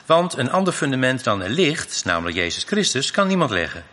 Want 0.07 0.37
een 0.37 0.51
ander 0.51 0.73
fundament 0.73 1.25
dan 1.25 1.43
er 1.43 1.51
ligt, 1.51 2.05
namelijk 2.05 2.37
Jezus 2.37 2.65
Christus, 2.65 3.11
kan 3.11 3.27
niemand 3.27 3.51
leggen. 3.51 3.85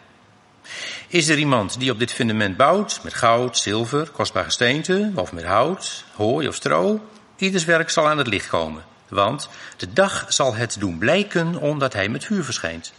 Is 1.09 1.27
er 1.27 1.37
iemand 1.37 1.79
die 1.79 1.91
op 1.91 1.99
dit 1.99 2.11
fundament 2.11 2.57
bouwt, 2.57 2.99
met 3.03 3.13
goud, 3.13 3.57
zilver, 3.57 4.09
kostbaar 4.09 4.43
gesteente, 4.43 5.11
of 5.15 5.31
met 5.31 5.43
hout, 5.43 6.03
hooi 6.15 6.47
of 6.47 6.55
stro? 6.55 7.09
Ieders 7.35 7.65
werk 7.65 7.89
zal 7.89 8.07
aan 8.07 8.17
het 8.17 8.27
licht 8.27 8.47
komen. 8.47 8.83
Want 9.07 9.49
de 9.77 9.93
dag 9.93 10.25
zal 10.27 10.55
het 10.55 10.75
doen 10.79 10.97
blijken 10.97 11.55
omdat 11.55 11.93
hij 11.93 12.09
met 12.09 12.25
vuur 12.25 12.43
verschijnt. 12.43 12.93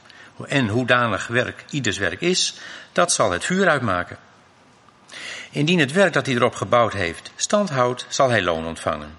En 0.46 0.68
hoedanig 0.68 1.26
werk 1.26 1.64
ieders 1.70 1.98
werk 1.98 2.20
is, 2.20 2.54
dat 2.92 3.12
zal 3.12 3.30
het 3.30 3.44
vuur 3.44 3.68
uitmaken. 3.68 4.16
Indien 5.50 5.78
het 5.78 5.92
werk 5.92 6.12
dat 6.12 6.26
hij 6.26 6.34
erop 6.34 6.54
gebouwd 6.54 6.92
heeft 6.92 7.32
stand 7.36 7.70
houdt, 7.70 8.06
zal 8.08 8.28
hij 8.30 8.42
loon 8.42 8.66
ontvangen. 8.66 9.18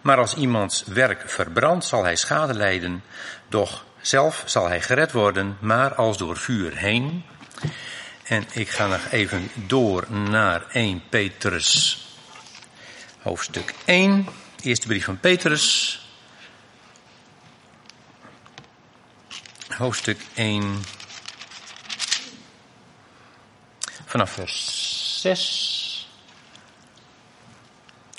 Maar 0.00 0.18
als 0.18 0.34
iemands 0.34 0.84
werk 0.86 1.30
verbrandt, 1.30 1.84
zal 1.84 2.04
hij 2.04 2.16
schade 2.16 2.54
lijden, 2.54 3.02
doch 3.48 3.84
zelf 4.00 4.42
zal 4.46 4.68
hij 4.68 4.80
gered 4.80 5.12
worden, 5.12 5.56
maar 5.60 5.94
als 5.94 6.18
door 6.18 6.36
vuur 6.36 6.76
heen. 6.76 7.24
En 8.22 8.46
ik 8.52 8.68
ga 8.68 8.86
nog 8.86 9.10
even 9.10 9.50
door 9.54 10.12
naar 10.12 10.66
1 10.70 11.02
Petrus, 11.08 12.06
hoofdstuk 13.22 13.74
1, 13.84 14.26
eerste 14.62 14.86
brief 14.86 15.04
van 15.04 15.20
Petrus, 15.20 16.00
hoofdstuk 19.68 20.20
1, 20.34 20.82
vanaf 24.06 24.30
vers 24.30 25.20
6. 25.20 26.08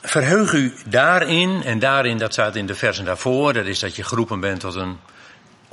Verheug 0.01 0.53
u 0.53 0.73
daarin, 0.85 1.63
en 1.63 1.79
daarin, 1.79 2.17
dat 2.17 2.33
staat 2.33 2.55
in 2.55 2.65
de 2.65 2.75
versen 2.75 3.05
daarvoor, 3.05 3.53
dat 3.53 3.65
is 3.65 3.79
dat 3.79 3.95
je 3.95 4.03
geroepen 4.03 4.39
bent 4.39 4.59
tot 4.59 4.75
een 4.75 4.99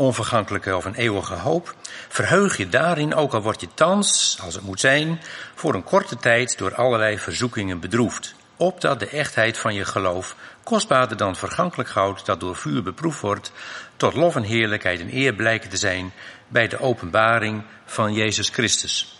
onvergankelijke 0.01 0.77
of 0.77 0.85
een 0.85 0.95
eeuwige 0.95 1.35
hoop. 1.35 1.75
Verheug 2.09 2.57
je 2.57 2.69
daarin, 2.69 3.15
ook 3.15 3.35
al 3.35 3.43
word 3.43 3.61
je 3.61 3.69
thans, 3.75 4.39
als 4.43 4.55
het 4.55 4.65
moet 4.65 4.81
zijn, 4.81 5.21
voor 5.55 5.75
een 5.75 5.85
korte 5.85 6.17
tijd 6.17 6.59
door 6.59 6.75
allerlei 6.75 7.19
verzoekingen 7.19 7.81
bedroefd. 7.81 8.35
Opdat 8.57 8.99
de 8.99 9.09
echtheid 9.09 9.59
van 9.59 9.75
je 9.75 9.85
geloof, 9.85 10.37
kostbaarder 10.63 11.17
dan 11.17 11.37
vergankelijk 11.37 11.89
goud 11.89 12.27
dat 12.27 12.41
door 12.41 12.57
vuur 12.57 12.83
beproefd 12.83 13.21
wordt, 13.21 13.53
tot 13.97 14.15
lof 14.15 14.37
en 14.37 14.43
heerlijkheid 14.43 15.01
en 15.01 15.15
eer 15.15 15.33
blijken 15.35 15.71
te 15.71 15.77
zijn 15.77 16.13
bij 16.49 16.69
de 16.69 16.79
openbaring 16.79 17.63
van 17.85 18.13
Jezus 18.13 18.49
Christus. 18.49 19.20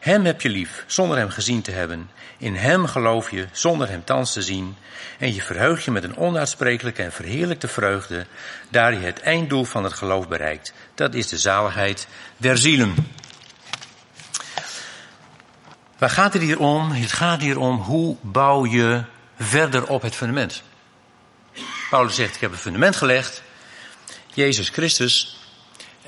Hem 0.00 0.24
heb 0.24 0.40
je 0.40 0.48
lief, 0.48 0.84
zonder 0.86 1.18
hem 1.18 1.30
gezien 1.30 1.62
te 1.62 1.70
hebben. 1.70 2.10
In 2.38 2.54
hem 2.54 2.86
geloof 2.86 3.30
je, 3.30 3.46
zonder 3.52 3.88
hem 3.88 4.04
thans 4.04 4.32
te 4.32 4.42
zien. 4.42 4.76
En 5.18 5.34
je 5.34 5.42
verheugt 5.42 5.84
je 5.84 5.90
met 5.90 6.04
een 6.04 6.16
onuitsprekelijke 6.16 7.02
en 7.02 7.12
verheerlijkte 7.12 7.68
vreugde, 7.68 8.26
daar 8.68 8.92
je 8.92 8.98
het 8.98 9.20
einddoel 9.20 9.64
van 9.64 9.84
het 9.84 9.92
geloof 9.92 10.28
bereikt. 10.28 10.72
Dat 10.94 11.14
is 11.14 11.28
de 11.28 11.38
zaligheid 11.38 12.06
der 12.36 12.58
zielen. 12.58 12.94
Waar 15.98 16.10
gaat 16.10 16.32
het 16.32 16.42
hier 16.42 16.58
om? 16.58 16.90
Het 16.90 17.12
gaat 17.12 17.40
hier 17.40 17.58
om 17.58 17.76
hoe 17.76 18.16
bouw 18.20 18.66
je 18.66 19.02
verder 19.38 19.86
op 19.86 20.02
het 20.02 20.14
fundament. 20.14 20.62
Paulus 21.90 22.14
zegt, 22.14 22.34
ik 22.34 22.40
heb 22.40 22.52
een 22.52 22.58
fundament 22.58 22.96
gelegd. 22.96 23.42
Jezus 24.34 24.68
Christus. 24.68 25.38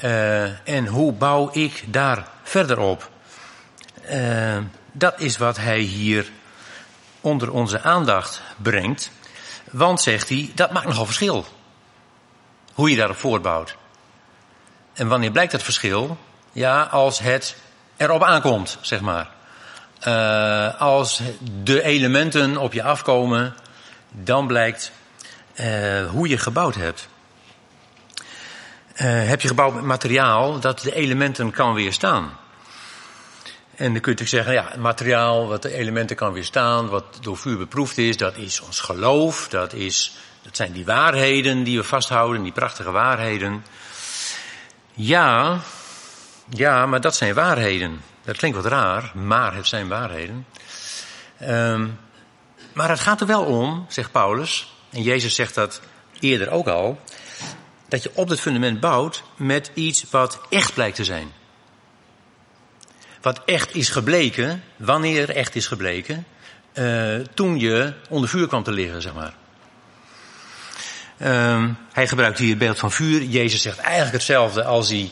Uh, 0.05 0.69
en 0.69 0.87
hoe 0.87 1.13
bouw 1.13 1.51
ik 1.53 1.85
daar 1.87 2.29
verder 2.43 2.79
op? 2.79 3.12
Uh, 4.11 4.59
dat 4.93 5.21
is 5.21 5.37
wat 5.37 5.57
hij 5.57 5.79
hier 5.79 6.31
onder 7.21 7.51
onze 7.51 7.81
aandacht 7.83 8.43
brengt. 8.57 9.11
Want, 9.71 10.01
zegt 10.01 10.29
hij, 10.29 10.51
dat 10.55 10.73
maakt 10.73 10.87
nogal 10.87 11.05
verschil. 11.05 11.47
Hoe 12.75 12.91
je 12.91 12.97
daarop 12.97 13.17
voortbouwt. 13.17 13.77
En 14.93 15.09
wanneer 15.09 15.31
blijkt 15.31 15.53
dat 15.53 15.63
verschil? 15.63 16.19
Ja, 16.53 16.83
als 16.83 17.19
het 17.19 17.57
erop 17.97 18.23
aankomt, 18.23 18.79
zeg 18.81 19.01
maar. 19.01 19.31
Uh, 20.07 20.81
als 20.81 21.21
de 21.63 21.83
elementen 21.83 22.57
op 22.57 22.73
je 22.73 22.83
afkomen, 22.83 23.55
dan 24.11 24.47
blijkt 24.47 24.93
uh, 25.55 26.09
hoe 26.11 26.29
je 26.29 26.39
gebouwd 26.39 26.75
hebt. 26.75 27.09
Heb 29.03 29.41
je 29.41 29.49
gebouwd 29.49 29.75
met 29.75 29.85
materiaal 29.85 30.61
dat 30.61 30.81
de 30.81 30.95
elementen 30.95 31.51
kan 31.51 31.75
weerstaan. 31.75 32.39
En 33.83 33.93
dan 33.93 34.01
kun 34.01 34.13
je 34.13 34.19
natuurlijk 34.19 34.47
zeggen, 34.47 34.65
ja, 34.65 34.73
het 34.73 34.81
materiaal 34.81 35.49
wat 35.49 35.63
de 35.63 35.73
elementen 35.73 36.17
kan 36.17 36.33
weerstaan, 36.33 36.89
wat 36.89 37.05
door 37.21 37.37
vuur 37.37 37.59
beproefd 37.59 37.99
is, 37.99 38.17
dat 38.17 38.37
is 38.37 38.61
ons 38.61 38.81
geloof, 38.81 39.49
dat, 39.49 39.73
is, 39.73 40.17
dat 40.43 40.57
zijn 40.57 40.73
die 40.73 40.85
waarheden 40.85 41.63
die 41.63 41.79
we 41.79 41.85
vasthouden, 41.85 42.43
die 42.43 42.53
prachtige 42.53 42.91
waarheden. 42.91 43.65
Ja, 44.93 45.61
ja, 46.49 46.87
maar 46.87 47.01
dat 47.01 47.17
zijn 47.17 47.35
waarheden. 47.35 48.01
Dat 48.25 48.37
klinkt 48.37 48.57
wat 48.57 48.67
raar, 48.67 49.13
maar 49.15 49.55
het 49.55 49.67
zijn 49.67 49.89
waarheden. 49.89 50.47
Um, 51.43 51.99
maar 52.73 52.89
het 52.89 53.01
gaat 53.01 53.21
er 53.21 53.27
wel 53.27 53.45
om, 53.45 53.87
zegt 53.89 54.13
Paulus, 54.13 54.75
en 54.91 55.03
Jezus 55.03 55.35
zegt 55.35 55.55
dat 55.55 55.81
eerder 56.21 56.51
ook 56.51 56.69
al, 56.69 57.01
dat 57.89 58.03
je 58.03 58.11
op 58.15 58.29
het 58.29 58.41
fundament 58.41 58.81
bouwt 58.81 59.23
met 59.37 59.71
iets 59.75 60.05
wat 60.11 60.41
echt 60.49 60.75
blijkt 60.75 60.97
te 60.97 61.05
zijn. 61.05 61.33
Wat 63.23 63.41
echt 63.45 63.75
is 63.75 63.89
gebleken, 63.89 64.63
wanneer 64.77 65.31
echt 65.31 65.55
is 65.55 65.67
gebleken, 65.67 66.27
uh, 66.75 67.17
toen 67.35 67.59
je 67.59 67.93
onder 68.09 68.29
vuur 68.29 68.47
kwam 68.47 68.63
te 68.63 68.73
liggen, 68.73 69.03
zeg 69.03 69.15
maar. 69.15 69.35
Uh, 71.19 71.69
hij 71.93 72.09
gebruikt 72.09 72.39
hier 72.39 72.49
het 72.49 72.59
beeld 72.59 72.79
van 72.79 72.93
vuur. 72.93 73.23
Jezus 73.23 73.63
zegt 73.63 73.79
eigenlijk 73.79 74.13
hetzelfde 74.13 74.65
als 74.65 74.89
hij 74.89 75.11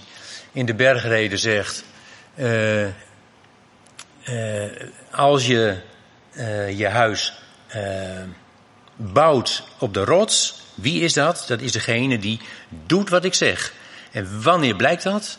in 0.52 0.66
de 0.66 0.74
bergreden 0.74 1.38
zegt. 1.38 1.84
Uh, 2.34 2.86
als 5.10 5.46
je 5.46 5.76
je 6.76 6.88
huis 6.88 7.32
bouwt 8.96 9.62
op 9.78 9.94
de 9.94 10.04
rots, 10.04 10.62
wie 10.74 11.00
is 11.00 11.12
dat? 11.12 11.44
Dat 11.48 11.60
is 11.60 11.72
degene 11.72 12.18
die 12.18 12.40
doet 12.86 13.08
wat 13.08 13.24
ik 13.24 13.34
zeg. 13.34 13.72
En 14.10 14.42
wanneer 14.42 14.76
blijkt 14.76 15.02
dat? 15.02 15.38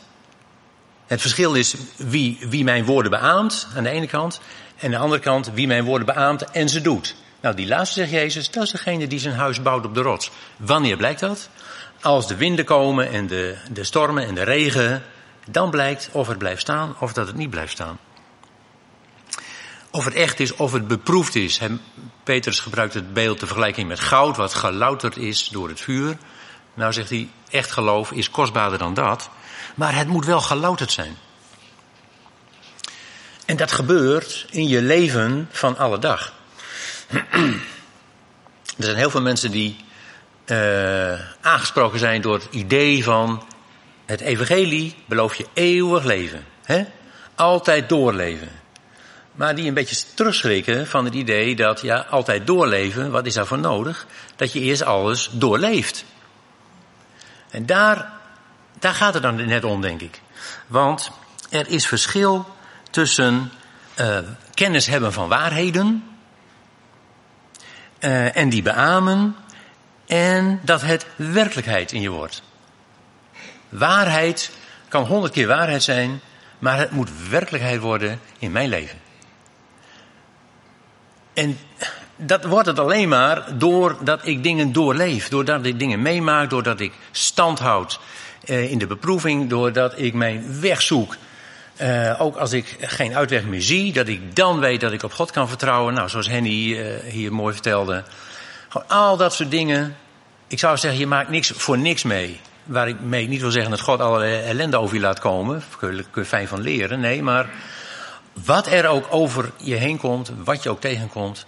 Het 1.11 1.21
verschil 1.21 1.53
is 1.53 1.75
wie, 1.95 2.37
wie 2.49 2.63
mijn 2.63 2.85
woorden 2.85 3.11
beaamt 3.11 3.67
aan 3.75 3.83
de 3.83 3.89
ene 3.89 4.07
kant. 4.07 4.41
En 4.77 4.85
aan 4.85 4.91
de 4.91 4.97
andere 4.97 5.21
kant 5.21 5.51
wie 5.53 5.67
mijn 5.67 5.83
woorden 5.83 6.05
beaamt 6.05 6.51
en 6.51 6.69
ze 6.69 6.81
doet. 6.81 7.15
Nou, 7.41 7.55
die 7.55 7.67
laatste 7.67 7.99
zegt 7.99 8.11
Jezus, 8.11 8.51
dat 8.51 8.63
is 8.63 8.71
degene 8.71 9.07
die 9.07 9.19
zijn 9.19 9.35
huis 9.35 9.61
bouwt 9.61 9.85
op 9.85 9.93
de 9.93 10.01
rots. 10.01 10.31
Wanneer 10.57 10.97
blijkt 10.97 11.19
dat? 11.19 11.49
Als 12.01 12.27
de 12.27 12.35
winden 12.35 12.65
komen 12.65 13.09
en 13.09 13.27
de, 13.27 13.57
de 13.71 13.83
stormen 13.83 14.27
en 14.27 14.35
de 14.35 14.43
regen, 14.43 15.03
Dan 15.49 15.69
blijkt 15.69 16.09
of 16.11 16.27
het 16.27 16.37
blijft 16.37 16.61
staan 16.61 16.95
of 16.99 17.13
dat 17.13 17.27
het 17.27 17.35
niet 17.35 17.49
blijft 17.49 17.71
staan. 17.71 17.99
Of 19.89 20.05
het 20.05 20.13
echt 20.13 20.39
is, 20.39 20.55
of 20.55 20.71
het 20.71 20.87
beproefd 20.87 21.35
is. 21.35 21.59
Petrus 22.23 22.59
gebruikt 22.59 22.93
het 22.93 23.13
beeld 23.13 23.39
de 23.39 23.45
vergelijking 23.45 23.87
met 23.87 23.99
goud, 23.99 24.37
wat 24.37 24.53
gelouterd 24.53 25.17
is 25.17 25.47
door 25.47 25.69
het 25.69 25.81
vuur. 25.81 26.17
Nou 26.73 26.93
zegt 26.93 27.09
hij, 27.09 27.29
echt 27.49 27.71
geloof 27.71 28.11
is 28.11 28.29
kostbaarder 28.29 28.79
dan 28.79 28.93
dat. 28.93 29.29
Maar 29.75 29.95
het 29.95 30.07
moet 30.07 30.25
wel 30.25 30.41
gelouterd 30.41 30.91
zijn. 30.91 31.17
En 33.45 33.57
dat 33.57 33.71
gebeurt 33.71 34.45
in 34.49 34.67
je 34.67 34.81
leven 34.81 35.49
van 35.51 35.77
alle 35.77 35.99
dag. 35.99 36.33
Er 38.77 38.83
zijn 38.87 38.95
heel 38.95 39.09
veel 39.09 39.21
mensen 39.21 39.51
die 39.51 39.75
uh, 40.45 41.19
aangesproken 41.41 41.99
zijn 41.99 42.21
door 42.21 42.33
het 42.33 42.47
idee 42.51 43.03
van 43.03 43.43
het 44.05 44.21
evangelie 44.21 44.95
belooft 45.05 45.37
je 45.37 45.45
eeuwig 45.53 46.03
leven. 46.03 46.45
Hè? 46.63 46.83
Altijd 47.35 47.89
doorleven. 47.89 48.49
Maar 49.31 49.55
die 49.55 49.67
een 49.67 49.73
beetje 49.73 50.05
terugschrikken 50.13 50.87
van 50.87 51.05
het 51.05 51.13
idee 51.13 51.55
dat 51.55 51.81
ja, 51.81 52.05
altijd 52.09 52.47
doorleven, 52.47 53.11
wat 53.11 53.25
is 53.25 53.33
daarvoor 53.33 53.59
nodig? 53.59 54.05
Dat 54.35 54.53
je 54.53 54.59
eerst 54.59 54.83
alles 54.83 55.29
doorleeft. 55.31 56.05
En 57.49 57.65
daar, 57.65 58.11
daar 58.81 58.93
gaat 58.93 59.13
het 59.13 59.23
dan 59.23 59.45
net 59.45 59.63
om, 59.63 59.81
denk 59.81 60.01
ik. 60.01 60.21
Want 60.67 61.11
er 61.49 61.67
is 61.67 61.87
verschil 61.87 62.55
tussen 62.89 63.51
uh, 63.99 64.17
kennis 64.53 64.87
hebben 64.87 65.13
van 65.13 65.27
waarheden 65.27 66.03
uh, 67.99 68.37
en 68.37 68.49
die 68.49 68.61
beamen 68.61 69.35
en 70.05 70.59
dat 70.63 70.81
het 70.81 71.05
werkelijkheid 71.15 71.91
in 71.91 72.01
je 72.01 72.09
wordt. 72.09 72.41
Waarheid 73.69 74.51
kan 74.87 75.05
honderd 75.05 75.33
keer 75.33 75.47
waarheid 75.47 75.83
zijn, 75.83 76.21
maar 76.59 76.77
het 76.77 76.91
moet 76.91 77.09
werkelijkheid 77.29 77.81
worden 77.81 78.19
in 78.39 78.51
mijn 78.51 78.69
leven. 78.69 78.99
En 81.33 81.57
dat 82.15 82.43
wordt 82.43 82.67
het 82.67 82.79
alleen 82.79 83.09
maar 83.09 83.57
doordat 83.57 84.25
ik 84.27 84.43
dingen 84.43 84.71
doorleef, 84.71 85.29
doordat 85.29 85.65
ik 85.65 85.79
dingen 85.79 86.01
meemaak, 86.01 86.49
doordat 86.49 86.79
ik 86.79 86.93
stand 87.11 87.59
houd 87.59 87.99
in 88.43 88.77
de 88.77 88.87
beproeving, 88.87 89.49
doordat 89.49 89.99
ik 89.99 90.13
mijn 90.13 90.61
weg 90.61 90.81
zoek. 90.81 91.17
Uh, 91.81 92.21
ook 92.21 92.35
als 92.35 92.53
ik 92.53 92.77
geen 92.79 93.15
uitweg 93.15 93.45
meer 93.45 93.61
zie, 93.61 93.93
dat 93.93 94.07
ik 94.07 94.35
dan 94.35 94.59
weet 94.59 94.81
dat 94.81 94.91
ik 94.91 95.03
op 95.03 95.13
God 95.13 95.31
kan 95.31 95.47
vertrouwen. 95.47 95.93
Nou, 95.93 96.09
zoals 96.09 96.27
Henny 96.27 96.49
uh, 96.49 96.85
hier 97.09 97.33
mooi 97.33 97.53
vertelde. 97.53 98.03
Gewoon 98.69 98.87
al 98.87 99.17
dat 99.17 99.33
soort 99.33 99.51
dingen. 99.51 99.95
Ik 100.47 100.59
zou 100.59 100.77
zeggen, 100.77 100.99
je 100.99 101.07
maakt 101.07 101.29
niks 101.29 101.51
voor 101.55 101.77
niks 101.77 102.03
mee. 102.03 102.39
Waar 102.63 102.87
ik 102.87 102.99
mee 102.99 103.27
niet 103.27 103.41
wil 103.41 103.51
zeggen 103.51 103.71
dat 103.71 103.81
God 103.81 103.99
alle 103.99 104.25
ellende 104.25 104.77
over 104.77 104.95
je 104.95 105.01
laat 105.01 105.19
komen. 105.19 105.63
Daar 105.79 105.89
kun 105.89 106.21
je 106.21 106.25
fijn 106.25 106.47
van 106.47 106.61
leren. 106.61 106.99
Nee, 106.99 107.23
maar 107.23 107.49
wat 108.45 108.67
er 108.67 108.87
ook 108.87 109.07
over 109.09 109.51
je 109.57 109.75
heen 109.75 109.97
komt, 109.97 110.31
wat 110.43 110.63
je 110.63 110.69
ook 110.69 110.81
tegenkomt. 110.81 111.45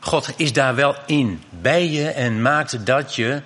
God 0.00 0.32
is 0.36 0.52
daar 0.52 0.74
wel 0.74 0.94
in, 1.06 1.42
bij 1.50 1.88
je 1.88 2.08
en 2.08 2.42
maakt 2.42 2.86
dat 2.86 3.14
je, 3.14 3.42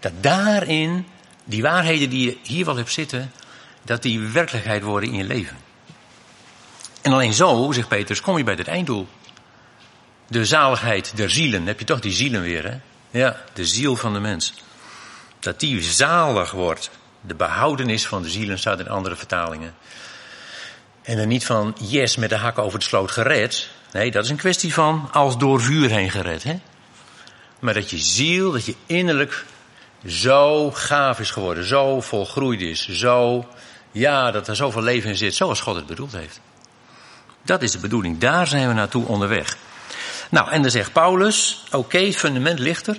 dat 0.00 0.12
daarin, 0.20 1.06
die 1.44 1.62
waarheden 1.62 2.10
die 2.10 2.26
je 2.26 2.36
hier 2.42 2.64
wel 2.64 2.76
hebt 2.76 2.92
zitten, 2.92 3.32
dat 3.82 4.02
die 4.02 4.20
werkelijkheid 4.20 4.82
worden 4.82 5.08
in 5.08 5.16
je 5.16 5.24
leven. 5.24 5.56
En 7.02 7.12
alleen 7.12 7.32
zo, 7.32 7.72
zegt 7.72 7.88
Petrus, 7.88 8.20
kom 8.20 8.38
je 8.38 8.44
bij 8.44 8.54
het 8.54 8.68
einddoel. 8.68 9.08
De 10.26 10.44
zaligheid 10.44 11.16
der 11.16 11.30
zielen, 11.30 11.66
heb 11.66 11.78
je 11.78 11.84
toch 11.84 12.00
die 12.00 12.12
zielen 12.12 12.42
weer, 12.42 12.64
hè? 12.64 12.78
Ja, 13.18 13.36
de 13.52 13.64
ziel 13.64 13.96
van 13.96 14.12
de 14.12 14.20
mens. 14.20 14.54
Dat 15.38 15.60
die 15.60 15.82
zalig 15.82 16.50
wordt. 16.50 16.90
De 17.20 17.34
behoudenis 17.34 18.06
van 18.06 18.22
de 18.22 18.30
zielen 18.30 18.58
staat 18.58 18.80
in 18.80 18.88
andere 18.88 19.16
vertalingen. 19.16 19.74
En 21.02 21.16
dan 21.16 21.28
niet 21.28 21.46
van 21.46 21.76
yes 21.80 22.16
met 22.16 22.28
de 22.28 22.36
hakken 22.36 22.62
over 22.62 22.78
de 22.78 22.84
sloot 22.84 23.10
gered. 23.10 23.68
Nee, 23.92 24.10
dat 24.10 24.24
is 24.24 24.30
een 24.30 24.36
kwestie 24.36 24.74
van 24.74 25.08
als 25.12 25.38
door 25.38 25.60
vuur 25.60 25.90
heen 25.90 26.10
gered. 26.10 26.42
Hè? 26.42 26.60
Maar 27.58 27.74
dat 27.74 27.90
je 27.90 27.98
ziel, 27.98 28.52
dat 28.52 28.64
je 28.64 28.74
innerlijk 28.86 29.44
zo 30.06 30.70
gaaf 30.70 31.20
is 31.20 31.30
geworden, 31.30 31.64
zo 31.64 32.00
volgroeid 32.00 32.60
is, 32.60 32.88
zo, 32.88 33.46
ja, 33.92 34.30
dat 34.30 34.48
er 34.48 34.56
zoveel 34.56 34.82
leven 34.82 35.10
in 35.10 35.16
zit, 35.16 35.34
zoals 35.34 35.60
God 35.60 35.76
het 35.76 35.86
bedoeld 35.86 36.12
heeft. 36.12 36.40
Dat 37.42 37.62
is 37.62 37.72
de 37.72 37.78
bedoeling, 37.78 38.18
daar 38.18 38.46
zijn 38.46 38.68
we 38.68 38.74
naartoe 38.74 39.06
onderweg. 39.06 39.56
Nou, 40.30 40.50
en 40.50 40.62
dan 40.62 40.70
zegt 40.70 40.92
Paulus, 40.92 41.64
oké, 41.70 42.12
fundament 42.12 42.58
ligt 42.58 42.86
er. 42.86 42.96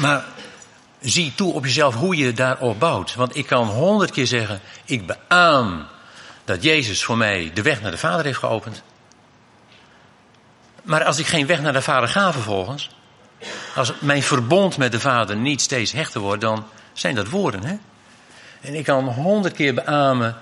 Maar 0.00 0.24
zie 1.00 1.34
toe 1.34 1.52
op 1.52 1.64
jezelf 1.64 1.94
hoe 1.94 2.16
je 2.16 2.32
daarop 2.32 2.78
bouwt. 2.78 3.14
Want 3.14 3.36
ik 3.36 3.46
kan 3.46 3.66
honderd 3.66 4.10
keer 4.10 4.26
zeggen, 4.26 4.60
ik 4.84 5.06
beaam 5.06 5.86
dat 6.44 6.62
Jezus 6.62 7.04
voor 7.04 7.16
mij 7.16 7.50
de 7.54 7.62
weg 7.62 7.80
naar 7.80 7.90
de 7.90 7.98
Vader 7.98 8.24
heeft 8.24 8.38
geopend. 8.38 8.82
Maar 10.82 11.04
als 11.04 11.18
ik 11.18 11.26
geen 11.26 11.46
weg 11.46 11.60
naar 11.60 11.72
de 11.72 11.82
Vader 11.82 12.08
ga 12.08 12.32
vervolgens, 12.32 12.90
als 13.74 13.92
mijn 13.98 14.22
verbond 14.22 14.76
met 14.76 14.92
de 14.92 15.00
Vader 15.00 15.36
niet 15.36 15.60
steeds 15.60 15.92
hechter 15.92 16.20
wordt, 16.20 16.40
dan 16.40 16.66
zijn 16.92 17.14
dat 17.14 17.28
woorden. 17.28 17.64
Hè? 17.64 17.76
En 18.60 18.74
ik 18.74 18.84
kan 18.84 19.04
honderd 19.04 19.54
keer 19.54 19.74
beamen, 19.74 20.36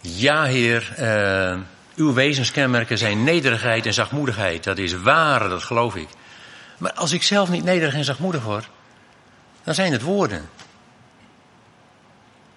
ja 0.00 0.44
Heer, 0.44 0.94
uh, 0.98 1.58
uw 1.94 2.12
wezenskenmerken 2.12 2.98
zijn 2.98 3.24
nederigheid 3.24 3.86
en 3.86 3.94
zachtmoedigheid. 3.94 4.64
Dat 4.64 4.78
is 4.78 4.94
waar, 4.94 5.48
dat 5.48 5.62
geloof 5.62 5.96
ik. 5.96 6.08
Maar 6.78 6.92
als 6.92 7.12
ik 7.12 7.22
zelf 7.22 7.48
niet 7.48 7.64
nederig 7.64 7.94
en 7.94 8.04
zachtmoedig 8.04 8.42
word, 8.42 8.68
dan 9.64 9.74
zijn 9.74 9.92
het 9.92 10.02
woorden. 10.02 10.48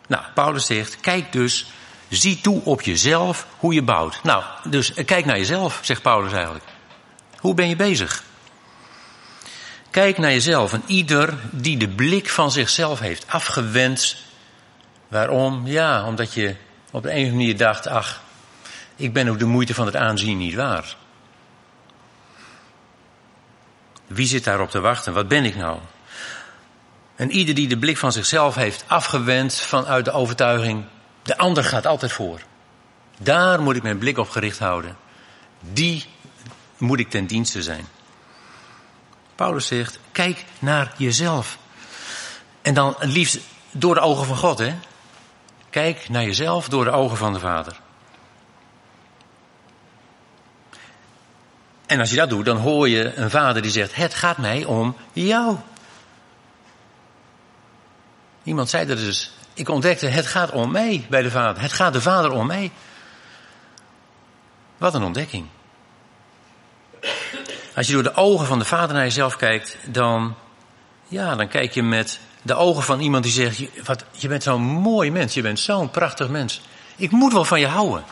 Nou, 0.07 0.23
Paulus 0.33 0.65
zegt, 0.65 0.99
kijk 0.99 1.31
dus, 1.31 1.71
zie 2.09 2.41
toe 2.41 2.61
op 2.63 2.81
jezelf 2.81 3.47
hoe 3.57 3.73
je 3.73 3.81
bouwt. 3.81 4.19
Nou, 4.23 4.43
dus 4.63 4.93
kijk 4.93 5.25
naar 5.25 5.37
jezelf, 5.37 5.79
zegt 5.81 6.01
Paulus 6.01 6.33
eigenlijk. 6.33 6.65
Hoe 7.37 7.53
ben 7.53 7.69
je 7.69 7.75
bezig? 7.75 8.23
Kijk 9.97 10.17
naar 10.17 10.31
jezelf 10.31 10.73
en 10.73 10.83
ieder 10.85 11.37
die 11.51 11.77
de 11.77 11.87
blik 11.87 12.29
van 12.29 12.51
zichzelf 12.51 12.99
heeft 12.99 13.25
afgewend. 13.27 14.15
Waarom? 15.07 15.67
Ja, 15.67 16.05
omdat 16.05 16.33
je 16.33 16.55
op 16.91 17.03
de 17.03 17.13
een 17.13 17.29
manier 17.29 17.57
dacht, 17.57 17.87
ach, 17.87 18.21
ik 18.95 19.13
ben 19.13 19.27
ook 19.27 19.39
de 19.39 19.45
moeite 19.45 19.73
van 19.73 19.85
het 19.85 19.95
aanzien 19.95 20.37
niet 20.37 20.55
waar. 20.55 20.95
Wie 24.07 24.27
zit 24.27 24.43
daarop 24.43 24.69
te 24.69 24.79
wachten? 24.79 25.13
Wat 25.13 25.27
ben 25.27 25.45
ik 25.45 25.55
nou? 25.55 25.79
En 27.15 27.31
ieder 27.31 27.55
die 27.55 27.67
de 27.67 27.77
blik 27.77 27.97
van 27.97 28.11
zichzelf 28.11 28.55
heeft 28.55 28.83
afgewend 28.87 29.59
vanuit 29.59 30.05
de 30.05 30.11
overtuiging, 30.11 30.85
de 31.23 31.37
ander 31.37 31.63
gaat 31.63 31.85
altijd 31.85 32.11
voor. 32.11 32.41
Daar 33.19 33.61
moet 33.61 33.75
ik 33.75 33.83
mijn 33.83 33.97
blik 33.97 34.17
op 34.17 34.29
gericht 34.29 34.59
houden. 34.59 34.97
Die 35.59 36.05
moet 36.77 36.99
ik 36.99 37.09
ten 37.09 37.25
dienste 37.25 37.63
zijn. 37.63 37.96
Paulus 39.37 39.67
zegt, 39.67 39.99
kijk 40.11 40.45
naar 40.59 40.93
jezelf. 40.97 41.57
En 42.61 42.73
dan 42.73 42.95
liefst 42.99 43.39
door 43.71 43.93
de 43.93 44.01
ogen 44.01 44.25
van 44.25 44.37
God, 44.37 44.57
hè? 44.57 44.75
Kijk 45.69 46.09
naar 46.09 46.23
jezelf 46.23 46.69
door 46.69 46.83
de 46.83 46.91
ogen 46.91 47.17
van 47.17 47.33
de 47.33 47.39
Vader. 47.39 47.79
En 51.85 51.99
als 51.99 52.09
je 52.09 52.15
dat 52.15 52.29
doet, 52.29 52.45
dan 52.45 52.57
hoor 52.57 52.89
je 52.89 53.15
een 53.15 53.29
vader 53.29 53.61
die 53.61 53.71
zegt: 53.71 53.95
Het 53.95 54.13
gaat 54.13 54.37
mij 54.37 54.65
om 54.65 54.95
jou. 55.13 55.57
Iemand 58.43 58.69
zei 58.69 58.85
dat 58.85 58.97
dus. 58.97 59.31
Ik 59.53 59.69
ontdekte: 59.69 60.07
Het 60.07 60.27
gaat 60.27 60.51
om 60.51 60.71
mij 60.71 61.05
bij 61.09 61.21
de 61.21 61.31
vader. 61.31 61.61
Het 61.61 61.73
gaat 61.73 61.93
de 61.93 62.01
vader 62.01 62.31
om 62.31 62.47
mij. 62.47 62.71
Wat 64.77 64.93
een 64.93 65.03
ontdekking. 65.03 65.47
Als 67.77 67.87
je 67.87 67.93
door 67.93 68.03
de 68.03 68.15
ogen 68.15 68.45
van 68.45 68.59
de 68.59 68.65
vader 68.65 68.95
naar 68.95 69.03
jezelf 69.03 69.35
kijkt, 69.35 69.77
dan, 69.85 70.35
ja, 71.07 71.35
dan 71.35 71.47
kijk 71.47 71.73
je 71.73 71.83
met 71.83 72.19
de 72.41 72.55
ogen 72.55 72.83
van 72.83 72.99
iemand 72.99 73.23
die 73.23 73.33
zegt: 73.33 73.85
wat, 73.85 74.03
Je 74.11 74.27
bent 74.27 74.43
zo'n 74.43 74.61
mooi 74.61 75.11
mens, 75.11 75.33
je 75.33 75.41
bent 75.41 75.59
zo'n 75.59 75.91
prachtig 75.91 76.29
mens. 76.29 76.61
Ik 76.95 77.11
moet 77.11 77.33
wel 77.33 77.45
van 77.45 77.59
je 77.59 77.67
houden. 77.67 78.03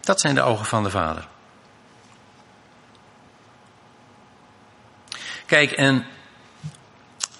Dat 0.00 0.20
zijn 0.20 0.34
de 0.34 0.42
ogen 0.42 0.66
van 0.66 0.82
de 0.82 0.90
Vader. 0.90 1.28
Kijk, 5.46 5.70
en 5.70 6.06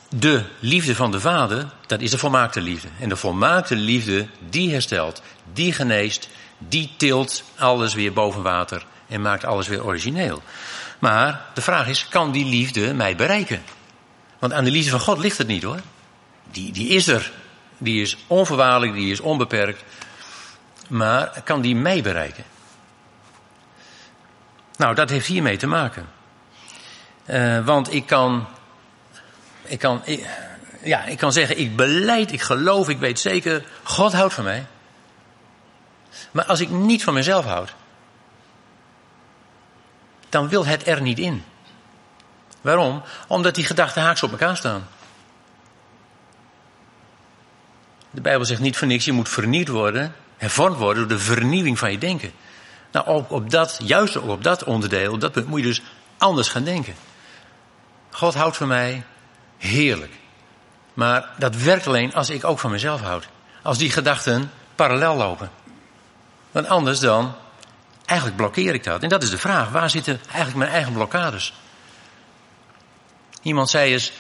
de 0.09 0.45
liefde 0.59 0.95
van 0.95 1.11
de 1.11 1.21
Vader, 1.21 1.73
dat 1.87 2.01
is 2.01 2.11
de 2.11 2.19
volmaakte 2.19 2.61
liefde. 2.61 2.89
En 3.01 3.09
de 3.09 3.17
volmaakte 3.17 3.77
liefde, 3.77 4.27
die 4.49 4.73
herstelt, 4.73 5.23
die 5.53 5.73
geneest, 5.73 6.29
die 6.59 6.95
tilt 6.97 7.45
alles 7.57 7.95
weer 7.95 8.13
boven 8.13 8.43
water 8.43 8.91
en 9.13 9.23
maakt 9.23 9.45
alles 9.45 9.69
weer 9.69 9.85
origineel. 9.85 10.43
Maar 10.99 11.41
de 11.55 11.63
vraag 11.63 11.89
is, 11.89 12.09
kan 12.09 12.33
die 12.33 12.45
liefde 12.45 12.95
mij 12.95 13.17
bereiken? 13.17 13.63
Want 14.39 14.53
aan 14.53 14.65
de 14.65 14.71
liefde 14.71 14.91
van 14.91 15.01
God 15.01 15.19
ligt 15.19 15.39
het 15.39 15.47
niet 15.47 15.63
hoor. 15.63 15.81
Die, 16.51 16.73
die 16.73 16.89
is 16.89 17.07
er. 17.07 17.33
Die 17.79 18.03
is 18.03 18.17
onvoorwaardelijk, 18.27 18.93
die 18.93 19.13
is 19.13 19.21
onbeperkt. 19.21 19.85
Maar 20.89 21.43
kan 21.45 21.61
die 21.61 21.77
mij 21.77 22.03
bereiken? 22.03 22.45
Nou, 24.77 24.95
dat 24.95 25.11
heeft 25.11 25.27
hiermee 25.27 25.57
te 25.57 25.67
maken. 25.67 26.09
Uh, 27.27 27.65
want 27.65 27.93
ik 27.93 28.07
kan, 28.07 28.47
ik 29.63 29.79
kan, 29.79 30.03
ja, 30.83 31.05
ik 31.05 31.19
kan 31.19 31.33
zeggen, 31.33 31.59
ik 31.59 31.77
beleid, 31.77 32.33
ik 32.33 32.41
geloof, 32.41 32.89
ik 32.89 32.99
weet 32.99 33.19
zeker, 33.19 33.65
God 33.83 34.13
houdt 34.13 34.35
van 34.35 34.45
mij. 34.45 34.67
Maar 36.31 36.45
als 36.45 36.61
ik 36.61 36.71
niet 36.71 37.05
van 37.05 37.15
mezelf 37.15 37.45
houd, 37.45 37.75
dan 40.33 40.49
wil 40.49 40.67
het 40.67 40.87
er 40.87 41.03
niet 41.03 41.19
in. 41.19 41.45
Waarom? 42.61 43.03
Omdat 43.27 43.55
die 43.55 43.65
gedachten 43.65 44.03
haaks 44.03 44.23
op 44.23 44.31
elkaar 44.31 44.57
staan. 44.57 44.89
De 48.11 48.21
Bijbel 48.21 48.45
zegt 48.45 48.61
niet 48.61 48.77
voor 48.77 48.87
niks, 48.87 49.05
je 49.05 49.13
moet 49.13 49.29
vernieuwd 49.29 49.69
worden, 49.69 50.15
hervormd 50.37 50.77
worden 50.77 51.09
door 51.09 51.19
de 51.19 51.25
vernieuwing 51.25 51.79
van 51.79 51.91
je 51.91 51.99
denken. 51.99 52.33
Nou, 52.93 53.25
op, 53.29 53.51
dat, 53.51 53.79
juist 53.83 54.17
op 54.17 54.45
dat 54.45 54.65
onderdeel, 54.65 55.13
op 55.13 55.21
dat 55.21 55.33
punt 55.33 55.47
moet 55.47 55.61
je 55.61 55.67
dus 55.67 55.83
anders 56.19 56.49
gaan 56.49 56.65
denken. 56.65 56.95
God 58.11 58.35
houdt 58.35 58.57
van 58.57 58.69
mij 58.69 59.05
heerlijk. 59.59 60.13
Maar 60.95 61.29
dat 61.39 61.57
werkt 61.57 61.87
alleen 61.87 62.15
als 62.15 62.31
ik 62.31 62.45
ook 62.45 62.59
van 62.59 62.71
mezelf 62.71 63.01
houd. 63.01 63.29
Als 63.63 63.79
die 63.79 63.91
gedachten 63.91 64.51
parallel 64.75 65.17
lopen. 65.17 65.51
Want 66.51 66.69
anders 66.69 67.01
dan, 67.01 67.35
eigenlijk 68.05 68.39
blokkeer 68.39 68.75
ik 68.75 68.85
dat. 68.85 69.03
En 69.03 69.09
dat 69.09 69.23
is 69.23 69.31
de 69.31 69.39
vraag, 69.39 69.71
waar 69.71 69.91
zitten 69.91 70.21
eigenlijk 70.27 70.57
mijn 70.57 70.71
eigen 70.71 70.93
blokkades? 70.93 71.55
Iemand 73.43 73.71
zei 73.71 73.93
eens, 73.93 74.13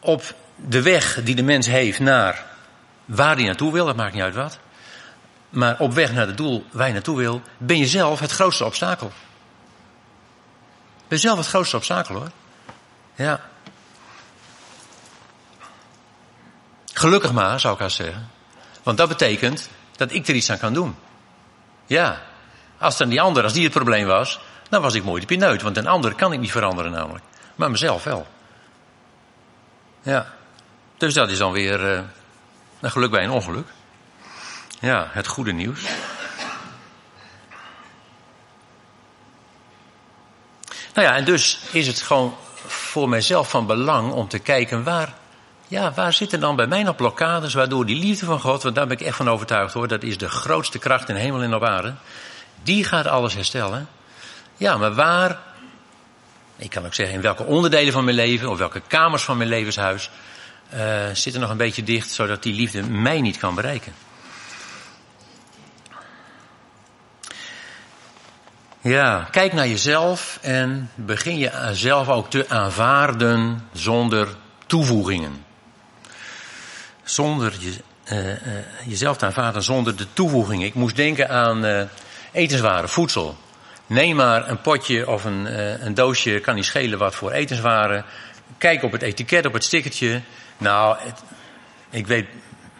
op 0.00 0.34
de 0.56 0.82
weg 0.82 1.22
die 1.22 1.34
de 1.34 1.42
mens 1.42 1.66
heeft 1.66 1.98
naar 1.98 2.44
waar 3.04 3.36
hij 3.36 3.44
naartoe 3.44 3.72
wil, 3.72 3.86
dat 3.86 3.96
maakt 3.96 4.12
niet 4.12 4.22
uit 4.22 4.34
wat. 4.34 4.58
Maar 5.50 5.78
op 5.78 5.92
weg 5.92 6.12
naar 6.12 6.26
het 6.26 6.36
doel 6.36 6.64
waar 6.70 6.86
je 6.86 6.92
naartoe 6.92 7.16
wil, 7.16 7.42
ben 7.58 7.78
je 7.78 7.86
zelf 7.86 8.20
het 8.20 8.32
grootste 8.32 8.64
obstakel. 8.64 9.12
Ben 11.08 11.18
zelf 11.18 11.38
het 11.38 11.46
grootste 11.46 11.76
obstakel 11.76 12.14
hoor. 12.14 12.30
Ja. 13.14 13.40
Gelukkig 16.92 17.32
maar, 17.32 17.60
zou 17.60 17.74
ik 17.74 17.80
haast 17.80 17.96
zeggen. 17.96 18.30
Want 18.82 18.98
dat 18.98 19.08
betekent 19.08 19.68
dat 19.96 20.12
ik 20.12 20.28
er 20.28 20.34
iets 20.34 20.50
aan 20.50 20.58
kan 20.58 20.74
doen. 20.74 20.96
Ja. 21.86 22.22
Als 22.78 22.96
dan 22.96 23.08
die 23.08 23.20
ander, 23.20 23.42
als 23.42 23.52
die 23.52 23.64
het 23.64 23.72
probleem 23.72 24.06
was, 24.06 24.40
dan 24.68 24.82
was 24.82 24.94
ik 24.94 25.04
mooi 25.04 25.20
de 25.20 25.26
pineut. 25.26 25.62
Want 25.62 25.76
een 25.76 25.86
ander 25.86 26.14
kan 26.14 26.32
ik 26.32 26.40
niet 26.40 26.50
veranderen 26.50 26.92
namelijk. 26.92 27.24
Maar 27.54 27.70
mezelf 27.70 28.04
wel. 28.04 28.26
Ja. 30.02 30.34
Dus 30.96 31.14
dat 31.14 31.30
is 31.30 31.38
dan 31.38 31.52
weer 31.52 31.92
uh, 31.92 32.00
een 32.80 32.90
geluk 32.90 33.10
bij 33.10 33.24
een 33.24 33.30
ongeluk. 33.30 33.68
Ja, 34.80 35.08
het 35.10 35.26
goede 35.26 35.52
nieuws. 35.52 35.80
Nou 40.94 41.08
ja, 41.08 41.14
en 41.14 41.24
dus 41.24 41.60
is 41.70 41.86
het 41.86 42.02
gewoon 42.02 42.36
voor 42.66 43.08
mijzelf 43.08 43.50
van 43.50 43.66
belang 43.66 44.12
om 44.12 44.28
te 44.28 44.38
kijken 44.38 44.84
waar, 44.84 45.14
ja, 45.68 45.92
waar 45.92 46.12
zitten 46.12 46.40
dan 46.40 46.56
bij 46.56 46.66
mij 46.66 46.82
nog 46.82 46.96
blokkades 46.96 47.54
waardoor 47.54 47.86
die 47.86 47.98
liefde 47.98 48.26
van 48.26 48.40
God, 48.40 48.62
want 48.62 48.74
daar 48.74 48.86
ben 48.86 48.98
ik 48.98 49.06
echt 49.06 49.16
van 49.16 49.30
overtuigd 49.30 49.74
hoor, 49.74 49.88
dat 49.88 50.02
is 50.02 50.18
de 50.18 50.28
grootste 50.28 50.78
kracht 50.78 51.08
in 51.08 51.14
hemel 51.14 51.42
en 51.42 51.54
op 51.54 51.64
aarde, 51.64 51.94
die 52.62 52.84
gaat 52.84 53.06
alles 53.06 53.34
herstellen. 53.34 53.88
Ja, 54.56 54.76
maar 54.76 54.94
waar, 54.94 55.38
ik 56.56 56.70
kan 56.70 56.86
ook 56.86 56.94
zeggen 56.94 57.16
in 57.16 57.22
welke 57.22 57.44
onderdelen 57.44 57.92
van 57.92 58.04
mijn 58.04 58.16
leven 58.16 58.50
of 58.50 58.58
welke 58.58 58.82
kamers 58.86 59.22
van 59.22 59.36
mijn 59.36 59.48
levenshuis 59.48 60.10
uh, 60.74 60.80
zitten 61.12 61.40
nog 61.40 61.50
een 61.50 61.56
beetje 61.56 61.82
dicht, 61.82 62.10
zodat 62.10 62.42
die 62.42 62.54
liefde 62.54 62.82
mij 62.82 63.20
niet 63.20 63.38
kan 63.38 63.54
bereiken. 63.54 63.94
Ja, 68.80 69.28
kijk 69.30 69.52
naar 69.52 69.68
jezelf 69.68 70.38
en 70.42 70.90
begin 70.94 71.38
je 71.38 71.70
zelf 71.72 72.08
ook 72.08 72.30
te 72.30 72.48
aanvaarden 72.48 73.68
zonder 73.72 74.28
toevoegingen. 74.66 75.45
Zonder 77.06 77.52
je, 77.58 77.74
uh, 78.12 78.28
uh, 78.28 78.36
jezelf 78.84 79.16
te 79.16 79.24
aanvaarden 79.24 79.62
zonder 79.62 79.96
de 79.96 80.06
toevoegingen. 80.12 80.66
Ik 80.66 80.74
moest 80.74 80.96
denken 80.96 81.28
aan 81.28 81.64
uh, 81.64 81.82
etenswaren, 82.32 82.88
voedsel. 82.88 83.36
Neem 83.86 84.16
maar 84.16 84.50
een 84.50 84.60
potje 84.60 85.08
of 85.08 85.24
een, 85.24 85.46
een 85.86 85.94
doosje, 85.94 86.40
kan 86.40 86.54
niet 86.54 86.64
schelen 86.64 86.98
wat 86.98 87.14
voor 87.14 87.30
etenswaren. 87.30 88.04
Kijk 88.58 88.82
op 88.82 88.92
het 88.92 89.02
etiket, 89.02 89.46
op 89.46 89.52
het 89.52 89.64
stickertje. 89.64 90.20
Nou, 90.58 90.96
ik 91.90 92.06
weet, 92.06 92.26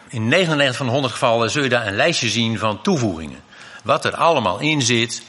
in 0.07 0.27
99 0.27 0.77
van 0.77 0.85
de 0.85 0.91
100 0.91 1.13
gevallen 1.13 1.49
zul 1.49 1.63
je 1.63 1.69
daar 1.69 1.87
een 1.87 1.95
lijstje 1.95 2.29
zien 2.29 2.57
van 2.57 2.81
toevoegingen. 2.81 3.39
Wat 3.83 4.05
er 4.05 4.15
allemaal 4.15 4.59
in 4.59 4.81
zit 4.81 5.23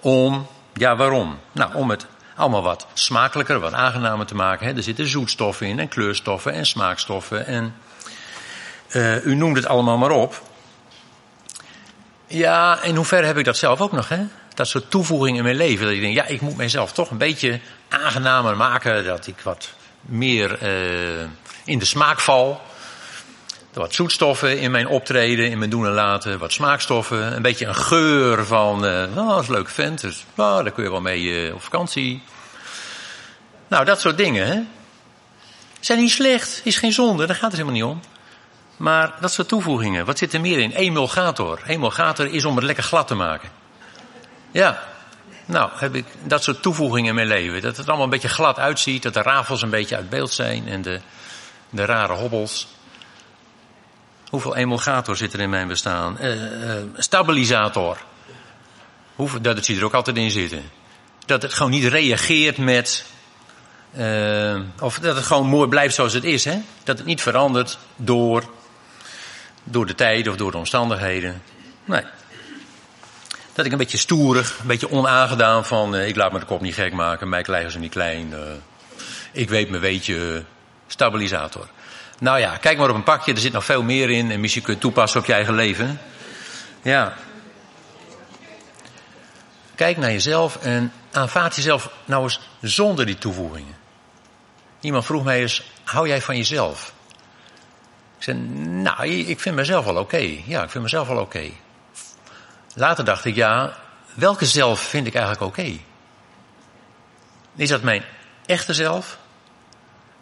om, 0.00 0.46
ja 0.74 0.96
waarom? 0.96 1.38
Nou, 1.52 1.74
om 1.74 1.90
het 1.90 2.06
allemaal 2.36 2.62
wat 2.62 2.86
smakelijker, 2.92 3.60
wat 3.60 3.72
aangenamer 3.72 4.26
te 4.26 4.34
maken. 4.34 4.66
Hè. 4.66 4.76
Er 4.76 4.82
zitten 4.82 5.06
zoetstoffen 5.06 5.66
in 5.66 5.78
en 5.78 5.88
kleurstoffen 5.88 6.52
en 6.52 6.66
smaakstoffen 6.66 7.46
en 7.46 7.74
uh, 8.94 9.24
u 9.24 9.34
noemt 9.34 9.56
het 9.56 9.66
allemaal 9.66 9.98
maar 9.98 10.10
op. 10.10 10.42
Ja, 12.26 12.82
in 12.82 12.96
hoeverre 12.96 13.26
heb 13.26 13.38
ik 13.38 13.44
dat 13.44 13.56
zelf 13.56 13.80
ook 13.80 13.92
nog, 13.92 14.08
hè? 14.08 14.24
Dat 14.54 14.68
soort 14.68 14.90
toevoegingen 14.90 15.36
in 15.36 15.44
mijn 15.44 15.56
leven. 15.56 15.84
Dat 15.84 15.94
ik 15.94 16.00
denk, 16.00 16.14
ja, 16.14 16.26
ik 16.26 16.40
moet 16.40 16.56
mezelf 16.56 16.92
toch 16.92 17.10
een 17.10 17.18
beetje 17.18 17.60
aangenamer 17.88 18.56
maken. 18.56 19.04
Dat 19.04 19.26
ik 19.26 19.40
wat 19.42 19.72
meer 20.00 20.62
uh, 20.62 21.26
in 21.64 21.78
de 21.78 21.84
smaak 21.84 22.20
val. 22.20 22.60
Wat 23.72 23.94
zoetstoffen 23.94 24.58
in 24.58 24.70
mijn 24.70 24.86
optreden, 24.86 25.50
in 25.50 25.58
mijn 25.58 25.70
doen 25.70 25.86
en 25.86 25.92
laten. 25.92 26.38
Wat 26.38 26.52
smaakstoffen. 26.52 27.36
Een 27.36 27.42
beetje 27.42 27.66
een 27.66 27.74
geur 27.74 28.46
van, 28.46 28.84
uh, 28.84 28.90
nou, 28.90 29.28
dat 29.28 29.42
is 29.42 29.48
een 29.48 29.54
leuk 29.54 29.68
vent. 29.68 30.00
Dus 30.00 30.24
nou, 30.34 30.62
daar 30.62 30.72
kun 30.72 30.84
je 30.84 30.90
wel 30.90 31.00
mee 31.00 31.54
op 31.54 31.62
vakantie. 31.62 32.22
Nou, 33.68 33.84
dat 33.84 34.00
soort 34.00 34.16
dingen, 34.16 34.46
hè. 34.46 34.60
Zijn 35.80 35.98
niet 35.98 36.10
slecht, 36.10 36.60
is 36.64 36.78
geen 36.78 36.92
zonde, 36.92 37.26
daar 37.26 37.36
gaat 37.36 37.52
het 37.52 37.60
helemaal 37.60 37.72
niet 37.72 37.84
om. 37.84 38.00
Maar 38.76 39.14
dat 39.20 39.32
soort 39.32 39.48
toevoegingen, 39.48 40.04
wat 40.04 40.18
zit 40.18 40.32
er 40.32 40.40
meer 40.40 40.58
in? 40.58 40.70
Emulgator. 40.70 41.62
Emulgator 41.66 42.26
is 42.26 42.44
om 42.44 42.56
het 42.56 42.64
lekker 42.64 42.84
glad 42.84 43.06
te 43.06 43.14
maken. 43.14 43.48
Ja, 44.50 44.82
nou 45.46 45.70
heb 45.74 45.94
ik 45.94 46.06
dat 46.22 46.42
soort 46.42 46.62
toevoegingen 46.62 47.08
in 47.08 47.14
mijn 47.14 47.26
leven. 47.26 47.62
Dat 47.62 47.76
het 47.76 47.86
allemaal 47.86 48.04
een 48.04 48.10
beetje 48.10 48.28
glad 48.28 48.58
uitziet, 48.58 49.02
dat 49.02 49.14
de 49.14 49.22
rafels 49.22 49.62
een 49.62 49.70
beetje 49.70 49.96
uit 49.96 50.08
beeld 50.08 50.32
zijn 50.32 50.68
en 50.68 50.82
de, 50.82 51.00
de 51.70 51.84
rare 51.84 52.12
hobbels. 52.12 52.66
Hoeveel 54.28 54.56
emulgator 54.56 55.16
zit 55.16 55.32
er 55.32 55.40
in 55.40 55.50
mijn 55.50 55.68
bestaan? 55.68 56.16
Uh, 56.20 56.42
uh, 56.42 56.82
stabilisator. 56.96 57.98
Hoeveel, 59.14 59.40
dat 59.40 59.64
zie 59.64 59.78
er 59.78 59.84
ook 59.84 59.94
altijd 59.94 60.16
in 60.16 60.30
zitten. 60.30 60.62
Dat 61.26 61.42
het 61.42 61.52
gewoon 61.52 61.72
niet 61.72 61.84
reageert 61.84 62.58
met. 62.58 63.04
Uh, 63.98 64.60
of 64.80 64.98
dat 64.98 65.16
het 65.16 65.24
gewoon 65.26 65.46
mooi 65.46 65.68
blijft 65.68 65.94
zoals 65.94 66.12
het 66.12 66.24
is. 66.24 66.44
Hè? 66.44 66.58
Dat 66.84 66.98
het 66.98 67.06
niet 67.06 67.22
verandert 67.22 67.78
door, 67.96 68.44
door 69.64 69.86
de 69.86 69.94
tijd 69.94 70.28
of 70.28 70.36
door 70.36 70.50
de 70.50 70.56
omstandigheden. 70.56 71.42
Nee. 71.84 72.02
Dat 73.52 73.66
ik 73.66 73.72
een 73.72 73.78
beetje 73.78 73.98
stoerig, 73.98 74.58
een 74.60 74.66
beetje 74.66 74.90
onaangedaan 74.90 75.64
van. 75.64 75.96
ik 75.96 76.16
laat 76.16 76.32
me 76.32 76.38
de 76.38 76.44
kop 76.44 76.60
niet 76.60 76.74
gek 76.74 76.92
maken, 76.92 77.28
mij 77.28 77.42
krijgen 77.42 77.70
ze 77.70 77.78
niet 77.78 77.92
klein. 77.92 78.34
ik 79.32 79.48
weet 79.48 79.70
me 79.70 79.78
weetje. 79.78 80.44
Stabilisator. 80.86 81.68
Nou 82.18 82.38
ja, 82.38 82.56
kijk 82.56 82.78
maar 82.78 82.88
op 82.88 82.94
een 82.94 83.02
pakje, 83.02 83.32
er 83.32 83.38
zit 83.38 83.52
nog 83.52 83.64
veel 83.64 83.82
meer 83.82 84.10
in 84.10 84.30
en 84.30 84.40
misschien 84.40 84.62
kun 84.62 84.74
je 84.74 84.80
toepassen 84.80 85.20
op 85.20 85.26
je 85.26 85.32
eigen 85.32 85.54
leven. 85.54 86.00
Ja. 86.82 87.14
Kijk 89.74 89.96
naar 89.96 90.12
jezelf 90.12 90.56
en 90.56 90.92
aanvaard 91.12 91.56
jezelf 91.56 91.90
nou 92.04 92.22
eens 92.22 92.40
zonder 92.60 93.06
die 93.06 93.18
toevoegingen. 93.18 93.76
Iemand 94.80 95.04
vroeg 95.04 95.24
mij 95.24 95.40
eens, 95.40 95.62
hou 95.84 96.08
jij 96.08 96.22
van 96.22 96.36
jezelf? 96.36 96.93
Zei, 98.24 98.38
nou, 98.38 99.06
ik 99.06 99.40
vind 99.40 99.54
mezelf 99.54 99.84
wel 99.84 99.96
oké. 99.96 100.40
Ja, 100.44 100.62
ik 100.62 100.70
vind 100.70 100.82
mezelf 100.82 101.08
wel 101.08 101.20
oké. 101.20 101.50
Later 102.74 103.04
dacht 103.04 103.24
ik, 103.24 103.34
ja, 103.34 103.76
welke 104.14 104.46
zelf 104.46 104.80
vind 104.80 105.06
ik 105.06 105.14
eigenlijk 105.14 105.44
oké? 105.44 105.78
Is 107.54 107.68
dat 107.68 107.82
mijn 107.82 108.04
echte 108.46 108.74
zelf? 108.74 109.18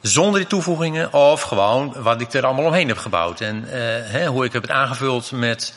Zonder 0.00 0.40
die 0.40 0.49
toevoegingen 0.49 1.12
of 1.12 1.42
gewoon 1.42 2.02
wat 2.02 2.21
ik 2.21 2.32
er 2.32 2.44
allemaal 2.44 2.64
omheen 2.64 2.88
heb 2.88 2.99
gebouwd. 2.99 3.40
En 3.40 3.64
hè, 4.11 4.26
hoe 4.26 4.44
ik 4.44 4.52
heb 4.52 4.62
het 4.62 4.71
aangevuld 4.71 5.32
met 5.32 5.75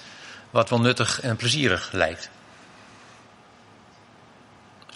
wat 0.49 0.69
wel 0.69 0.79
nuttig 0.79 1.21
en 1.21 1.35
plezierig 1.35 1.89
lijkt. 1.91 2.29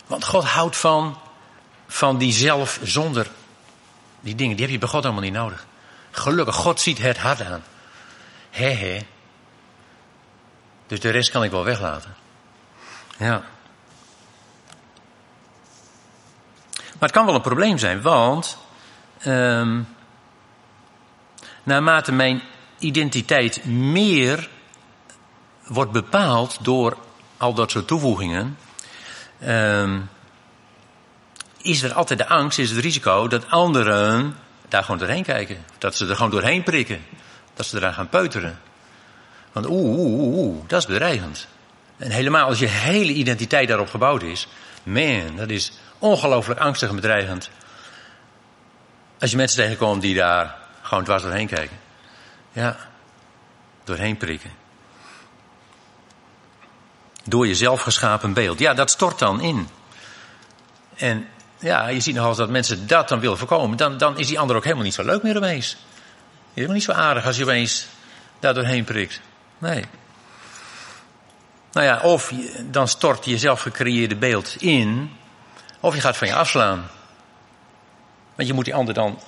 Want 0.08 0.26
God 0.26 0.44
houdt 0.44 0.78
van, 0.78 1.18
van 1.88 2.18
die 2.18 2.34
zelf 2.34 2.80
zonder 2.84 3.28
die 4.20 4.36
dingen. 4.36 4.56
Die 4.56 4.66
heb 4.66 4.74
je 4.74 4.80
bij 4.80 4.90
God 4.90 5.04
allemaal 5.04 5.24
niet 5.24 5.34
nodig. 5.34 5.68
Gelukkig, 6.12 6.56
God 6.56 6.80
ziet 6.80 6.98
het 6.98 7.18
hart 7.18 7.42
aan. 7.42 7.64
He 8.50 8.70
he. 8.70 9.06
Dus 10.88 11.00
de 11.00 11.10
rest 11.10 11.32
kan 11.32 11.44
ik 11.44 11.52
wel 11.52 11.64
weglaten. 11.64 12.16
Ja. 13.18 13.44
Maar 17.00 17.10
het 17.10 17.12
kan 17.12 17.26
wel 17.26 17.36
een 17.36 17.42
probleem 17.42 17.78
zijn, 17.78 18.02
want 18.02 18.58
um, 19.26 19.88
naarmate 21.64 22.12
mijn 22.12 22.42
identiteit 22.80 23.66
meer 23.66 24.50
wordt 25.68 25.92
bepaald 25.92 26.58
door 26.62 26.98
al 27.38 27.54
dat 27.54 27.72
soort 27.72 27.88
toevoegingen, 27.88 28.58
um, 29.44 30.10
is 31.62 31.82
er 31.82 31.94
altijd 31.94 32.20
de 32.20 32.28
angst, 32.28 32.60
is 32.60 32.70
het 32.70 32.80
risico 32.80 33.28
dat 33.28 33.50
anderen 33.50 34.36
daar 34.70 34.84
gewoon 34.84 35.00
doorheen 35.00 35.24
kijken. 35.24 35.66
Dat 35.78 35.96
ze 35.96 36.08
er 36.08 36.16
gewoon 36.16 36.32
doorheen 36.32 36.64
prikken. 36.64 37.06
Dat 37.54 37.66
ze 37.66 37.78
eraan 37.78 37.94
gaan 37.94 38.10
peuteren. 38.10 38.60
Want 39.52 39.66
oeh, 39.66 39.98
oeh, 40.00 40.38
oeh, 40.38 40.68
dat 40.68 40.80
is 40.80 40.86
bedreigend. 40.86 41.48
En 41.98 42.12
helemaal 42.12 42.48
als 42.48 42.60
je 42.60 42.68
hele 42.68 43.14
identiteit 43.14 43.68
daarop 43.68 43.90
gebouwd 43.90 44.24
is. 44.24 44.48
Man, 44.84 45.36
dat 45.36 45.50
is 45.50 45.72
ongelooflijk 46.00 46.60
angstig 46.60 46.90
en 46.90 46.96
bedreigend. 46.96 47.50
Als 49.20 49.32
je 49.32 49.38
mensen 49.38 49.64
tegenkomt 49.64 50.02
die 50.02 50.16
daar 50.16 50.56
gewoon 50.82 51.04
dwars 51.04 51.24
doorheen 51.24 51.48
kijken. 51.48 51.78
Ja, 52.52 52.78
doorheen 53.84 54.18
prikken. 54.18 54.52
Door 57.24 57.48
jezelf 57.48 57.82
geschapen 57.82 58.34
beeld. 58.34 58.60
Ja, 58.60 58.74
dat 58.74 58.90
stort 58.90 59.20
dan 59.20 59.42
in. 59.42 59.68
En 60.96 61.28
ja, 61.60 61.88
je 61.88 62.00
ziet 62.00 62.16
nogal 62.16 62.36
dat 62.36 62.50
mensen 62.50 62.88
dat 62.88 63.10
dan 63.10 63.20
willen 63.20 63.38
voorkomen. 63.38 63.78
Dan, 63.78 63.98
dan 63.98 64.18
is 64.18 64.28
die 64.28 64.40
ander 64.40 64.56
ook 64.56 64.64
helemaal 64.64 64.84
niet 64.84 64.94
zo 64.94 65.04
leuk 65.04 65.24
meer 65.24 65.38
opeens. 65.38 65.78
Helemaal 66.54 66.76
niet 66.76 66.86
zo 66.86 66.92
aardig 66.92 67.26
als 67.26 67.38
je 67.38 67.44
opeens 67.44 67.88
daar 68.40 68.54
doorheen 68.54 68.84
prikt. 68.84 69.22
Nee. 69.58 69.86
Nou 71.72 71.86
ja, 71.86 72.00
of 72.00 72.34
dan 72.64 72.88
stort 72.88 73.26
je 73.26 73.38
zelf 73.38 73.62
gecreëerde 73.62 74.16
beeld 74.16 74.56
in. 74.62 75.12
Of 75.80 75.96
je 75.96 76.02
gaat 76.02 76.18
van 76.18 76.28
je 76.28 76.36
afslaan. 76.36 76.90
Want 78.36 78.48
je 78.48 78.54
moet 78.54 78.66
die 78.66 78.76
ander 78.76 78.94
dan 78.94 79.20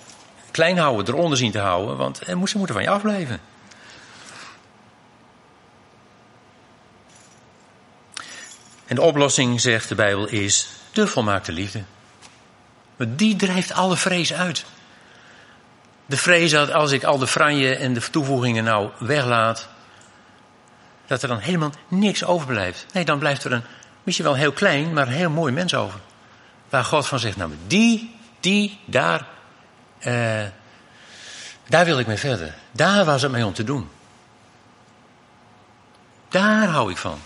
klein 0.52 0.78
houden, 0.78 1.14
eronder 1.14 1.38
zien 1.38 1.52
te 1.52 1.60
houden. 1.60 1.98
Want 1.98 2.22
ze 2.26 2.58
moeten 2.58 2.76
van 2.76 2.84
je 2.84 2.90
afblijven. 2.90 3.40
En 8.86 8.96
de 8.96 9.02
oplossing, 9.02 9.62
zegt 9.62 9.90
de 9.90 9.96
Bijbel, 9.96 10.28
is 10.28 10.68
de 10.92 11.08
volmaakte 11.08 11.52
liefde. 11.52 11.84
Maar 13.02 13.16
die 13.16 13.36
drijft 13.36 13.72
alle 13.74 13.98
vrees 13.98 14.34
uit. 14.34 14.66
De 16.06 16.18
vrees 16.18 16.52
dat 16.52 16.72
als 16.72 16.92
ik 16.92 17.04
al 17.04 17.18
de 17.18 17.28
franje 17.28 17.76
en 17.76 17.94
de 17.94 18.10
toevoegingen 18.10 18.64
nou 18.64 18.90
weglaat, 19.00 19.68
dat 21.08 21.22
er 21.22 21.28
dan 21.28 21.38
helemaal 21.38 21.72
niks 21.88 22.24
overblijft. 22.24 22.86
Nee, 22.94 23.06
dan 23.06 23.20
blijft 23.20 23.44
er 23.44 23.52
een, 23.52 23.64
misschien 24.04 24.26
wel 24.26 24.36
heel 24.36 24.52
klein, 24.52 24.94
maar 24.94 25.08
een 25.08 25.14
heel 25.14 25.30
mooi 25.30 25.54
mens 25.54 25.76
over. 25.76 26.00
Waar 26.70 26.84
God 26.84 27.08
van 27.08 27.20
zegt, 27.20 27.38
nou 27.38 27.52
die, 27.68 28.16
die, 28.40 28.80
daar, 28.86 29.28
eh, 30.00 30.46
daar 31.68 31.86
wil 31.86 32.00
ik 32.00 32.08
mee 32.08 32.18
verder. 32.18 32.54
Daar 32.72 33.06
was 33.06 33.22
het 33.22 33.32
mee 33.32 33.46
om 33.46 33.54
te 33.54 33.64
doen. 33.64 33.90
Daar 36.30 36.68
hou 36.68 36.92
ik 36.92 36.98
van. 36.98 37.20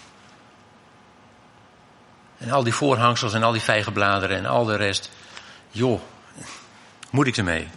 En 2.38 2.52
al 2.52 2.64
die 2.64 2.74
voorhangsels 2.74 3.34
en 3.34 3.44
al 3.44 3.52
die 3.52 3.62
vijgenbladeren 3.62 4.38
en 4.38 4.46
al 4.46 4.66
de 4.66 4.76
rest. 4.76 5.10
Joh, 5.76 6.02
moet 7.10 7.28
ik 7.28 7.38
ermee? 7.38 7.68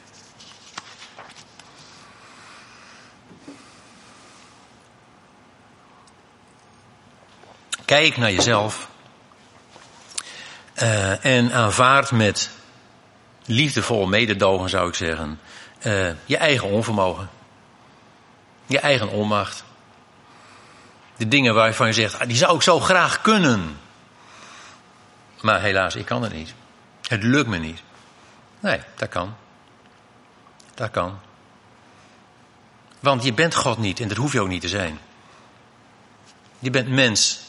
Kijk 7.84 8.16
naar 8.16 8.32
jezelf. 8.32 8.88
Uh, 10.82 11.24
en 11.24 11.52
aanvaard 11.52 12.10
met 12.10 12.50
liefdevol 13.44 14.06
mededogen, 14.06 14.68
zou 14.68 14.88
ik 14.88 14.94
zeggen, 14.94 15.40
uh, 15.86 16.10
je 16.24 16.36
eigen 16.36 16.68
onvermogen. 16.68 17.30
Je 18.66 18.78
eigen 18.78 19.08
onmacht. 19.08 19.64
De 21.16 21.28
dingen 21.28 21.54
waarvan 21.54 21.86
je 21.86 21.92
zegt, 21.92 22.18
ah, 22.18 22.28
die 22.28 22.36
zou 22.36 22.56
ik 22.56 22.62
zo 22.62 22.80
graag 22.80 23.20
kunnen. 23.20 23.80
Maar 25.40 25.60
helaas, 25.60 25.94
ik 25.94 26.06
kan 26.06 26.22
het 26.22 26.32
niet. 26.32 26.54
Het 27.08 27.22
lukt 27.22 27.48
me 27.48 27.58
niet. 27.58 27.86
Nee, 28.60 28.80
dat 28.96 29.08
kan. 29.08 29.34
Dat 30.74 30.90
kan. 30.90 31.18
Want 33.00 33.24
je 33.24 33.32
bent 33.32 33.54
God 33.54 33.78
niet 33.78 34.00
en 34.00 34.08
dat 34.08 34.16
hoef 34.16 34.32
je 34.32 34.40
ook 34.40 34.48
niet 34.48 34.60
te 34.60 34.68
zijn. 34.68 34.98
Je 36.58 36.70
bent 36.70 36.88
mens. 36.88 37.40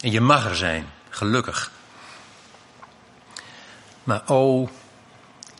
En 0.00 0.10
je 0.10 0.20
mag 0.20 0.44
er 0.44 0.56
zijn, 0.56 0.86
gelukkig. 1.08 1.70
Maar 4.04 4.22
oh, 4.26 4.68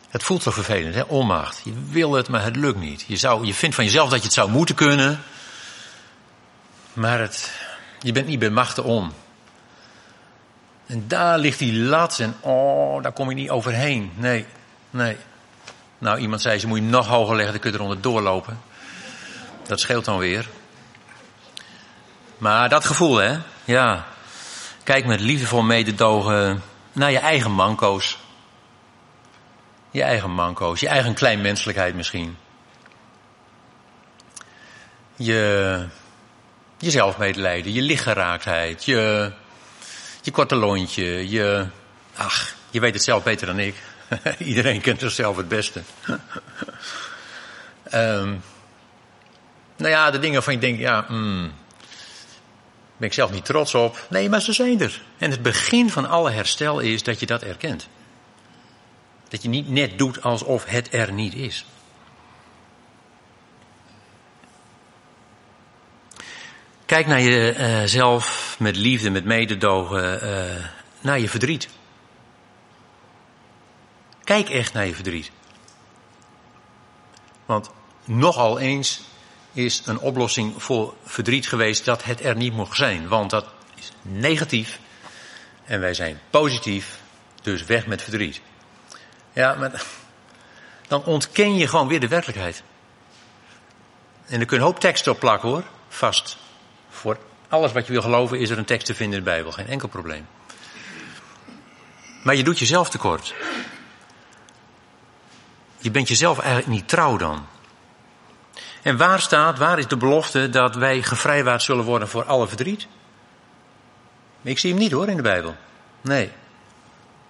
het 0.09 0.23
voelt 0.23 0.43
zo 0.43 0.51
vervelend, 0.51 0.95
hè? 0.95 1.01
onmacht. 1.01 1.61
Je 1.63 1.73
wil 1.89 2.11
het, 2.13 2.29
maar 2.29 2.43
het 2.43 2.55
lukt 2.55 2.79
niet. 2.79 3.03
Je, 3.07 3.17
zou, 3.17 3.45
je 3.45 3.53
vindt 3.53 3.75
van 3.75 3.83
jezelf 3.85 4.09
dat 4.09 4.19
je 4.19 4.25
het 4.25 4.33
zou 4.33 4.49
moeten 4.49 4.75
kunnen. 4.75 5.23
Maar 6.93 7.19
het, 7.19 7.51
je 7.99 8.11
bent 8.11 8.27
niet 8.27 8.39
bij 8.39 8.49
machten 8.49 8.83
om. 8.83 9.13
En 10.87 11.07
daar 11.07 11.37
ligt 11.37 11.59
die 11.59 11.73
lat 11.73 12.19
en 12.19 12.35
oh, 12.39 13.03
daar 13.03 13.11
kom 13.11 13.29
je 13.29 13.35
niet 13.35 13.49
overheen. 13.49 14.11
Nee, 14.15 14.45
nee. 14.89 15.17
Nou, 15.97 16.19
iemand 16.19 16.41
zei, 16.41 16.59
ze 16.59 16.67
moet 16.67 16.77
je 16.77 16.83
nog 16.83 17.07
hoger 17.07 17.35
leggen, 17.35 17.51
dan 17.53 17.61
kun 17.61 17.71
je 17.71 17.77
eronder 17.77 18.01
doorlopen. 18.01 18.59
Dat 19.67 19.79
scheelt 19.79 20.05
dan 20.05 20.17
weer. 20.17 20.49
Maar 22.37 22.69
dat 22.69 22.85
gevoel, 22.85 23.15
hè? 23.17 23.37
Ja. 23.65 24.05
Kijk 24.83 25.05
met 25.05 25.19
liefdevol 25.19 25.61
mededogen 25.61 26.61
naar 26.91 27.11
je 27.11 27.19
eigen 27.19 27.51
manco's. 27.51 28.17
Je 29.91 30.03
eigen 30.03 30.31
manco's, 30.31 30.79
je 30.79 30.87
eigen 30.87 31.13
kleinmenselijkheid 31.13 31.95
misschien. 31.95 32.37
Je, 35.15 35.85
je 36.77 36.91
zelfmedelijden, 36.91 37.73
je 37.73 37.81
lichtgeraaktheid, 37.81 38.85
je, 38.85 39.31
je 40.27 40.33
korte 40.33 40.55
lontje, 40.55 41.29
je, 41.29 41.65
ach, 42.15 42.55
je 42.69 42.79
weet 42.79 42.93
het 42.93 43.03
zelf 43.03 43.23
beter 43.23 43.47
dan 43.47 43.59
ik. 43.59 43.75
Iedereen 44.37 44.81
kent 44.81 44.99
zichzelf 44.99 45.37
het 45.37 45.47
beste. 45.47 45.81
um, 47.93 48.43
nou 49.77 49.91
ja, 49.91 50.11
de 50.11 50.19
dingen 50.19 50.43
van 50.43 50.53
je 50.53 50.59
denkt, 50.59 50.79
ja, 50.79 51.05
mm, 51.09 51.51
ben 52.97 53.07
ik 53.07 53.13
zelf 53.13 53.31
niet 53.31 53.45
trots 53.45 53.75
op. 53.75 54.07
Nee, 54.09 54.29
maar 54.29 54.41
ze 54.41 54.53
zijn 54.53 54.81
er. 54.81 55.01
En 55.17 55.31
het 55.31 55.41
begin 55.41 55.89
van 55.89 56.09
alle 56.09 56.31
herstel 56.31 56.79
is 56.79 57.03
dat 57.03 57.19
je 57.19 57.25
dat 57.25 57.41
erkent. 57.41 57.87
Dat 59.29 59.43
je 59.43 59.49
niet 59.49 59.69
net 59.69 59.97
doet 59.97 60.21
alsof 60.21 60.65
het 60.65 60.93
er 60.93 61.11
niet 61.11 61.33
is. 61.33 61.65
Kijk 66.87 67.07
naar 67.07 67.21
jezelf 67.21 68.53
uh, 68.53 68.61
met 68.61 68.75
liefde, 68.75 69.09
met 69.09 69.25
mededogen, 69.25 70.23
uh, 70.23 70.65
naar 71.01 71.19
je 71.19 71.29
verdriet. 71.29 71.69
Kijk 74.23 74.49
echt 74.49 74.73
naar 74.73 74.85
je 74.85 74.93
verdriet. 74.93 75.31
Want 77.45 77.69
nogal 78.05 78.59
eens 78.59 79.01
is 79.53 79.81
een 79.85 79.99
oplossing 79.99 80.63
voor 80.63 80.93
verdriet 81.03 81.47
geweest 81.47 81.85
dat 81.85 82.03
het 82.03 82.23
er 82.23 82.35
niet 82.35 82.53
mocht 82.53 82.77
zijn. 82.77 83.07
Want 83.07 83.29
dat 83.29 83.45
is 83.75 83.91
negatief 84.01 84.79
en 85.65 85.79
wij 85.79 85.93
zijn 85.93 86.19
positief, 86.29 86.99
dus 87.41 87.65
weg 87.65 87.87
met 87.87 88.01
verdriet. 88.01 88.41
Ja, 89.33 89.53
maar 89.53 89.83
dan 90.87 91.03
ontken 91.03 91.55
je 91.55 91.67
gewoon 91.67 91.87
weer 91.87 91.99
de 91.99 92.07
werkelijkheid. 92.07 92.63
En 94.25 94.39
er 94.39 94.45
kun 94.45 94.57
je 94.57 94.63
een 94.63 94.69
hoop 94.69 94.79
teksten 94.79 95.11
op 95.11 95.19
plakken 95.19 95.49
hoor, 95.49 95.63
vast. 95.89 96.37
Voor 96.97 97.17
alles 97.49 97.71
wat 97.71 97.85
je 97.85 97.91
wil 97.91 98.01
geloven 98.01 98.39
is 98.39 98.49
er 98.49 98.57
een 98.57 98.65
tekst 98.65 98.85
te 98.85 98.95
vinden 98.95 99.17
in 99.17 99.23
de 99.23 99.29
Bijbel, 99.29 99.51
geen 99.51 99.67
enkel 99.67 99.87
probleem. 99.87 100.27
Maar 102.23 102.35
je 102.35 102.43
doet 102.43 102.59
jezelf 102.59 102.89
tekort. 102.89 103.33
Je 105.77 105.91
bent 105.91 106.07
jezelf 106.07 106.39
eigenlijk 106.39 106.67
niet 106.67 106.87
trouw 106.87 107.17
dan. 107.17 107.45
En 108.81 108.97
waar 108.97 109.21
staat, 109.21 109.57
waar 109.57 109.79
is 109.79 109.87
de 109.87 109.97
belofte 109.97 110.49
dat 110.49 110.75
wij 110.75 111.01
gevrijwaard 111.01 111.61
zullen 111.61 111.85
worden 111.85 112.07
voor 112.07 112.23
alle 112.23 112.47
verdriet? 112.47 112.87
Ik 114.41 114.59
zie 114.59 114.69
hem 114.69 114.79
niet 114.79 114.91
hoor 114.91 115.07
in 115.07 115.15
de 115.15 115.21
Bijbel. 115.21 115.55
Nee. 116.01 116.31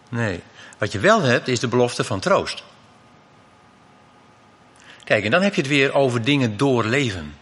Nee. 0.10 0.44
Wat 0.78 0.92
je 0.92 1.00
wel 1.00 1.22
hebt 1.22 1.48
is 1.48 1.60
de 1.60 1.68
belofte 1.68 2.04
van 2.04 2.20
troost. 2.20 2.64
Kijk, 5.04 5.24
en 5.24 5.32
dan 5.32 5.42
heb 5.42 5.56
je 5.56 5.62
het 5.62 5.70
weer 5.70 5.94
over 5.94 6.24
dingen 6.24 6.58
doorleven. 6.58 7.36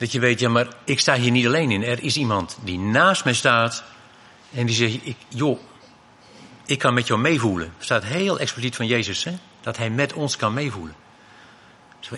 Dat 0.00 0.12
je 0.12 0.20
weet, 0.20 0.40
ja, 0.40 0.48
maar 0.48 0.66
ik 0.84 1.00
sta 1.00 1.14
hier 1.14 1.30
niet 1.30 1.46
alleen 1.46 1.70
in. 1.70 1.82
Er 1.82 2.02
is 2.02 2.16
iemand 2.16 2.58
die 2.62 2.78
naast 2.78 3.24
mij 3.24 3.34
staat 3.34 3.84
en 4.52 4.66
die 4.66 4.74
zegt, 4.74 4.98
ik, 5.02 5.16
joh, 5.28 5.58
ik 6.66 6.78
kan 6.78 6.94
met 6.94 7.06
jou 7.06 7.20
meevoelen. 7.20 7.72
Staat 7.78 8.04
heel 8.04 8.38
expliciet 8.38 8.76
van 8.76 8.86
Jezus, 8.86 9.24
hè? 9.24 9.32
dat 9.60 9.76
hij 9.76 9.90
met 9.90 10.12
ons 10.12 10.36
kan 10.36 10.54
meevoelen. 10.54 10.94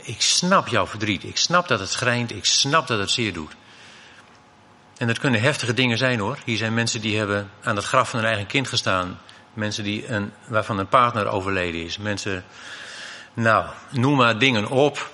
Ik 0.03 0.21
snap 0.21 0.69
jouw 0.69 0.87
verdriet. 0.87 1.25
Ik 1.25 1.37
snap 1.37 1.69
dat 1.69 1.81
het 1.81 1.91
schrijnt. 1.91 2.33
Ik 2.33 2.45
snap 2.45 2.87
dat 2.87 2.99
het 2.99 3.11
zeer 3.11 3.33
doet. 3.33 3.53
En 4.97 5.07
dat 5.07 5.19
kunnen 5.19 5.41
heftige 5.41 5.75
dingen 5.75 5.99
zijn 5.99 6.19
hoor. 6.19 6.39
Hier 6.45 6.57
zijn 6.57 6.75
mensen 6.75 7.01
die 7.01 7.19
hebben 7.19 7.51
aan 7.63 7.77
het 7.77 7.85
graf 7.85 8.11
van 8.11 8.19
hun 8.19 8.29
eigen 8.29 8.47
kind 8.47 8.69
gestaan. 8.69 9.21
Mensen 9.55 9.85
die 9.85 10.09
een, 10.09 10.33
waarvan 10.47 10.79
een 10.79 10.89
partner 10.89 11.27
overleden 11.27 11.85
is. 11.85 11.99
Mensen, 11.99 12.45
nou, 13.35 13.67
noem 13.91 14.17
maar 14.17 14.39
dingen 14.39 14.69
op. 14.69 15.11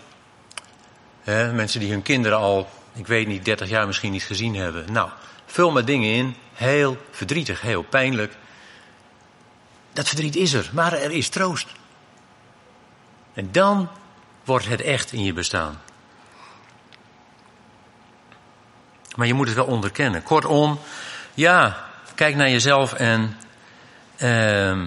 Mensen 1.53 1.81
die 1.81 1.91
hun 1.91 2.03
kinderen 2.03 2.39
al, 2.39 2.69
ik 2.95 3.07
weet 3.07 3.27
niet, 3.27 3.45
30 3.45 3.69
jaar 3.69 3.87
misschien 3.87 4.13
niet 4.13 4.23
gezien 4.23 4.55
hebben. 4.55 4.93
Nou, 4.93 5.11
vul 5.47 5.71
maar 5.71 5.85
dingen 5.85 6.13
in. 6.13 6.37
Heel 6.53 6.97
verdrietig, 7.11 7.61
heel 7.61 7.83
pijnlijk. 7.83 8.37
dat 9.93 10.09
verdriet 10.09 10.37
is 10.37 10.53
er, 10.53 10.71
maar 10.73 10.93
er 10.93 11.11
is 11.11 11.29
troost. 11.29 11.69
En 13.35 13.49
dan 13.53 13.89
wordt 14.45 14.67
het 14.67 14.81
echt 14.81 15.13
in 15.13 15.23
je 15.23 15.33
bestaan. 15.33 15.81
Maar 19.17 19.27
je 19.27 19.35
moet 19.35 19.47
het 19.47 19.57
wel 19.57 19.67
onderkennen. 19.67 20.23
Kortom, 20.23 20.81
ja, 21.35 21.89
kijk 22.15 22.35
naar 22.35 22.51
jezelf 22.51 22.93
en 22.93 23.37
uh, 24.19 24.87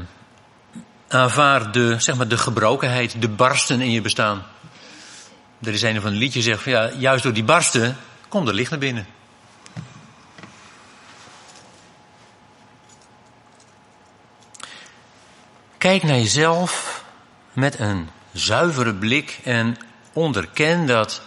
aanvaard 1.08 1.74
de, 1.74 2.00
zeg 2.00 2.16
maar, 2.16 2.28
de 2.28 2.38
gebrokenheid, 2.38 3.22
de 3.22 3.30
barsten 3.30 3.82
in 3.82 3.92
je 3.92 4.02
bestaan. 4.02 4.44
Er 5.64 5.74
is 5.74 5.82
een 5.82 6.02
van 6.02 6.12
de 6.12 6.18
liedjes 6.18 6.44
zegt 6.44 6.62
van 6.62 6.72
ja, 6.72 6.92
juist 6.98 7.24
door 7.24 7.34
die 7.34 7.44
barsten 7.44 7.98
komt 8.28 8.48
er 8.48 8.54
licht 8.54 8.70
naar 8.70 8.80
binnen. 8.80 9.06
Kijk 15.78 16.04
naar 16.04 16.18
jezelf 16.18 17.04
met 17.54 17.80
een 17.80 18.10
zuivere 18.32 18.94
blik 18.94 19.40
en 19.44 19.78
onderken 20.14 20.86
dat 20.86 21.22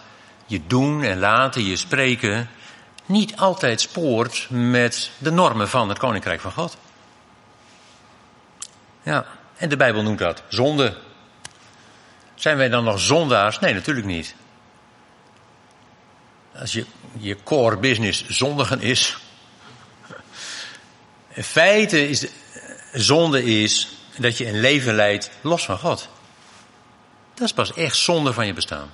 je 0.45 0.61
doen 0.67 1.03
en 1.03 1.19
laten, 1.19 1.65
je 1.65 1.75
spreken, 1.75 2.49
niet 3.05 3.35
altijd 3.37 3.81
spoort 3.81 4.47
met 4.49 5.11
de 5.17 5.31
normen 5.31 5.69
van 5.69 5.89
het 5.89 5.97
Koninkrijk 5.97 6.41
van 6.41 6.51
God. 6.51 6.77
Ja, 9.03 9.25
en 9.57 9.69
de 9.69 9.77
Bijbel 9.77 10.03
noemt 10.03 10.19
dat 10.19 10.43
zonde. 10.47 10.97
Zijn 12.35 12.57
wij 12.57 12.69
dan 12.69 12.83
nog 12.83 12.99
zondaars? 12.99 13.59
Nee, 13.59 13.73
natuurlijk 13.73 14.07
niet. 14.07 14.35
Als 16.59 16.73
je, 16.73 16.85
je 17.17 17.37
core 17.43 17.77
business 17.77 18.27
zondigen 18.27 18.81
is. 18.81 19.17
In 21.33 21.43
feite 21.43 22.09
is 22.09 22.27
zonde 22.93 23.43
is 23.43 23.89
dat 24.17 24.37
je 24.37 24.47
een 24.47 24.59
leven 24.59 24.93
leidt 24.93 25.29
los 25.41 25.65
van 25.65 25.77
God. 25.77 26.09
Dat 27.33 27.45
is 27.45 27.53
pas 27.53 27.73
echt 27.73 27.95
zonde 27.95 28.33
van 28.33 28.45
je 28.45 28.53
bestaan. 28.53 28.91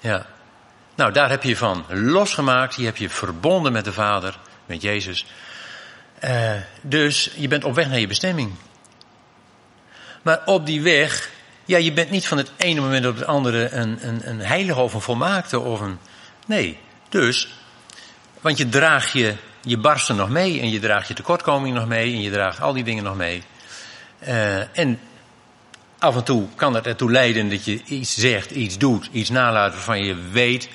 Ja. 0.00 0.26
Nou, 0.94 1.12
daar 1.12 1.30
heb 1.30 1.42
je 1.42 1.56
van 1.56 1.84
losgemaakt. 1.88 2.76
Die 2.76 2.86
heb 2.86 2.96
je 2.96 3.10
verbonden 3.10 3.72
met 3.72 3.84
de 3.84 3.92
Vader, 3.92 4.38
met 4.66 4.82
Jezus. 4.82 5.26
Uh, 6.24 6.52
dus 6.82 7.30
je 7.36 7.48
bent 7.48 7.64
op 7.64 7.74
weg 7.74 7.88
naar 7.88 7.98
je 7.98 8.06
bestemming. 8.06 8.54
Maar 10.22 10.42
op 10.44 10.66
die 10.66 10.82
weg, 10.82 11.30
ja, 11.70 11.78
je 11.78 11.92
bent 11.92 12.10
niet 12.10 12.26
van 12.26 12.38
het 12.38 12.52
ene 12.56 12.80
moment 12.80 13.06
op 13.06 13.14
het 13.14 13.26
andere 13.26 13.70
een, 13.70 13.98
een, 14.08 14.28
een 14.28 14.40
heilige 14.40 14.80
of 14.80 14.94
een 14.94 15.00
volmaakte 15.00 15.60
of 15.60 15.80
een. 15.80 15.98
Nee. 16.46 16.78
Dus, 17.08 17.54
want 18.40 18.58
je 18.58 18.68
draagt 18.68 19.12
je, 19.12 19.34
je 19.62 19.78
barsten 19.78 20.16
nog 20.16 20.28
mee 20.28 20.60
en 20.60 20.70
je 20.70 20.80
draagt 20.80 21.08
je 21.08 21.14
tekortkoming 21.14 21.74
nog 21.74 21.86
mee 21.86 22.12
en 22.12 22.20
je 22.20 22.30
draagt 22.30 22.60
al 22.60 22.72
die 22.72 22.84
dingen 22.84 23.04
nog 23.04 23.16
mee. 23.16 23.42
Uh, 24.28 24.78
en 24.78 25.00
af 25.98 26.16
en 26.16 26.24
toe 26.24 26.48
kan 26.54 26.74
het 26.74 26.86
ertoe 26.86 27.10
leiden 27.10 27.50
dat 27.50 27.64
je 27.64 27.82
iets 27.84 28.14
zegt, 28.14 28.50
iets 28.50 28.78
doet, 28.78 29.08
iets 29.12 29.30
nalaat 29.30 29.72
waarvan 29.72 30.04
je 30.04 30.14
weet, 30.14 30.68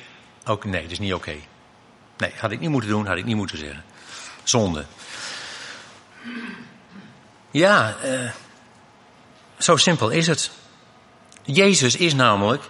ook 0.46 0.66
nee, 0.66 0.82
dat 0.82 0.92
is 0.92 1.00
niet 1.00 1.14
oké. 1.14 1.36
Nee, 2.18 2.32
had 2.38 2.52
ik 2.52 2.60
niet 2.60 2.70
moeten 2.70 2.90
doen, 2.90 3.08
had 3.08 3.18
ik 3.18 3.26
niet 3.26 3.36
moeten 3.36 3.58
zeggen. 3.58 3.84
Zonde. 4.44 4.86
Ja, 7.52 7.96
uh, 8.06 8.32
zo 9.58 9.78
simpel 9.78 10.10
is 10.10 10.28
het. 10.28 10.52
Jezus 11.46 11.96
is 11.96 12.14
namelijk, 12.14 12.64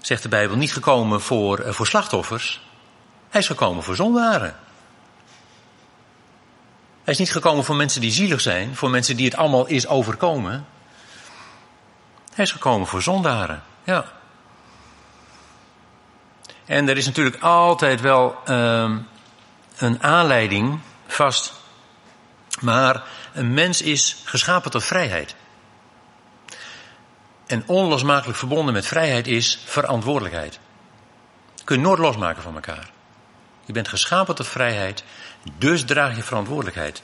zegt 0.00 0.22
de 0.22 0.28
Bijbel, 0.28 0.56
niet 0.56 0.72
gekomen 0.72 1.20
voor, 1.20 1.60
uh, 1.60 1.72
voor 1.72 1.86
slachtoffers. 1.86 2.60
Hij 3.28 3.40
is 3.40 3.46
gekomen 3.46 3.82
voor 3.82 3.96
zondaren. 3.96 4.56
Hij 7.04 7.12
is 7.12 7.18
niet 7.18 7.32
gekomen 7.32 7.64
voor 7.64 7.76
mensen 7.76 8.00
die 8.00 8.10
zielig 8.10 8.40
zijn, 8.40 8.76
voor 8.76 8.90
mensen 8.90 9.16
die 9.16 9.24
het 9.24 9.36
allemaal 9.36 9.66
is 9.66 9.86
overkomen. 9.86 10.66
Hij 12.34 12.44
is 12.44 12.52
gekomen 12.52 12.86
voor 12.86 13.02
zondaren, 13.02 13.62
ja. 13.84 14.04
En 16.64 16.88
er 16.88 16.96
is 16.96 17.06
natuurlijk 17.06 17.42
altijd 17.42 18.00
wel 18.00 18.36
uh, 18.48 18.90
een 19.76 20.02
aanleiding 20.02 20.80
vast. 21.06 21.52
Maar 22.60 23.02
een 23.32 23.54
mens 23.54 23.82
is 23.82 24.16
geschapen 24.24 24.70
tot 24.70 24.84
vrijheid. 24.84 25.34
En 27.52 27.62
onlosmakelijk 27.66 28.38
verbonden 28.38 28.74
met 28.74 28.86
vrijheid 28.86 29.26
is 29.26 29.58
verantwoordelijkheid. 29.64 30.58
Je 31.66 31.76
nooit 31.76 31.98
losmaken 31.98 32.42
van 32.42 32.54
elkaar. 32.54 32.90
Je 33.64 33.72
bent 33.72 33.88
geschapen 33.88 34.34
tot 34.34 34.48
vrijheid, 34.48 35.04
dus 35.58 35.84
draag 35.84 36.16
je 36.16 36.22
verantwoordelijkheid. 36.22 37.02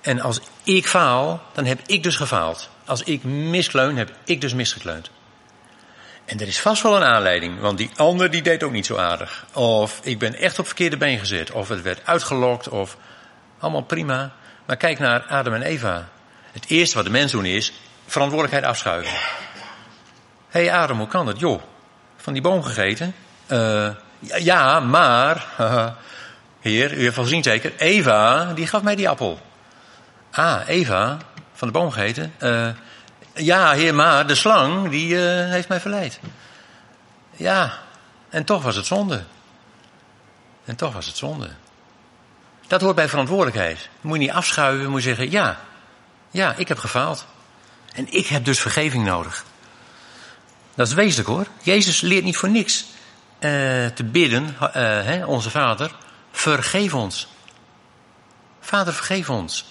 En 0.00 0.20
als 0.20 0.40
ik 0.62 0.86
faal, 0.86 1.42
dan 1.52 1.64
heb 1.64 1.80
ik 1.86 2.02
dus 2.02 2.16
gefaald. 2.16 2.70
Als 2.84 3.02
ik 3.02 3.24
miskleun, 3.24 3.96
heb 3.96 4.12
ik 4.24 4.40
dus 4.40 4.54
misgekleund. 4.54 5.10
En 6.24 6.40
er 6.40 6.46
is 6.46 6.60
vast 6.60 6.82
wel 6.82 6.96
een 6.96 7.02
aanleiding, 7.02 7.60
want 7.60 7.78
die 7.78 7.90
ander 7.96 8.30
die 8.30 8.42
deed 8.42 8.62
ook 8.62 8.72
niet 8.72 8.86
zo 8.86 8.96
aardig. 8.96 9.46
Of 9.52 10.00
ik 10.02 10.18
ben 10.18 10.34
echt 10.34 10.58
op 10.58 10.66
verkeerde 10.66 10.96
been 10.96 11.18
gezet, 11.18 11.50
of 11.50 11.68
het 11.68 11.82
werd 11.82 12.06
uitgelokt, 12.06 12.68
of 12.68 12.96
allemaal 13.58 13.84
prima. 13.84 14.32
Maar 14.66 14.76
kijk 14.76 14.98
naar 14.98 15.22
Adam 15.22 15.54
en 15.54 15.62
Eva. 15.62 16.08
Het 16.52 16.66
eerste 16.68 16.96
wat 16.96 17.04
de 17.04 17.10
mens 17.10 17.32
doen 17.32 17.44
is 17.44 17.72
verantwoordelijkheid 18.06 18.64
afschuiven. 18.64 19.12
Hé 20.48 20.64
hey 20.64 20.72
Adam, 20.72 20.98
hoe 20.98 21.08
kan 21.08 21.26
dat? 21.26 21.38
Joh, 21.38 21.62
van 22.16 22.32
die 22.32 22.42
boom 22.42 22.62
gegeten? 22.62 23.14
Uh, 23.46 23.88
ja, 24.20 24.80
maar, 24.80 25.46
heer, 26.60 26.92
u 26.92 27.02
heeft 27.02 27.16
al 27.16 27.22
gezien 27.22 27.42
zeker, 27.42 27.72
Eva, 27.76 28.52
die 28.54 28.66
gaf 28.66 28.82
mij 28.82 28.96
die 28.96 29.08
appel. 29.08 29.40
Ah, 30.30 30.68
Eva, 30.68 31.16
van 31.54 31.68
de 31.68 31.74
boom 31.74 31.90
gegeten? 31.90 32.34
Uh, 32.40 32.68
ja, 33.34 33.72
heer, 33.72 33.94
maar 33.94 34.26
de 34.26 34.34
slang, 34.34 34.90
die 34.90 35.14
uh, 35.14 35.50
heeft 35.50 35.68
mij 35.68 35.80
verleid. 35.80 36.20
Ja, 37.30 37.72
en 38.28 38.44
toch 38.44 38.62
was 38.62 38.76
het 38.76 38.86
zonde. 38.86 39.22
En 40.64 40.76
toch 40.76 40.92
was 40.92 41.06
het 41.06 41.16
zonde. 41.16 41.50
Dat 42.66 42.80
hoort 42.80 42.94
bij 42.96 43.08
verantwoordelijkheid. 43.08 43.88
Moet 44.00 44.14
je 44.14 44.22
niet 44.22 44.30
afschuiven, 44.30 44.90
moet 44.90 45.02
je 45.02 45.08
zeggen, 45.08 45.30
ja, 45.30 45.60
ja, 46.30 46.54
ik 46.56 46.68
heb 46.68 46.78
gefaald. 46.78 47.26
En 47.94 48.12
ik 48.12 48.26
heb 48.26 48.44
dus 48.44 48.60
vergeving 48.60 49.04
nodig. 49.04 49.44
Dat 50.74 50.86
is 50.86 50.94
wezenlijk 50.94 51.28
hoor. 51.28 51.46
Jezus 51.62 52.00
leert 52.00 52.24
niet 52.24 52.36
voor 52.36 52.48
niks 52.50 52.84
uh, 52.84 52.90
te 53.86 54.04
bidden, 54.04 54.56
uh, 54.60 54.70
hè, 54.80 55.24
onze 55.24 55.50
Vader, 55.50 55.96
vergeef 56.30 56.94
ons. 56.94 57.28
Vader, 58.60 58.92
vergeef 58.94 59.30
ons 59.30 59.64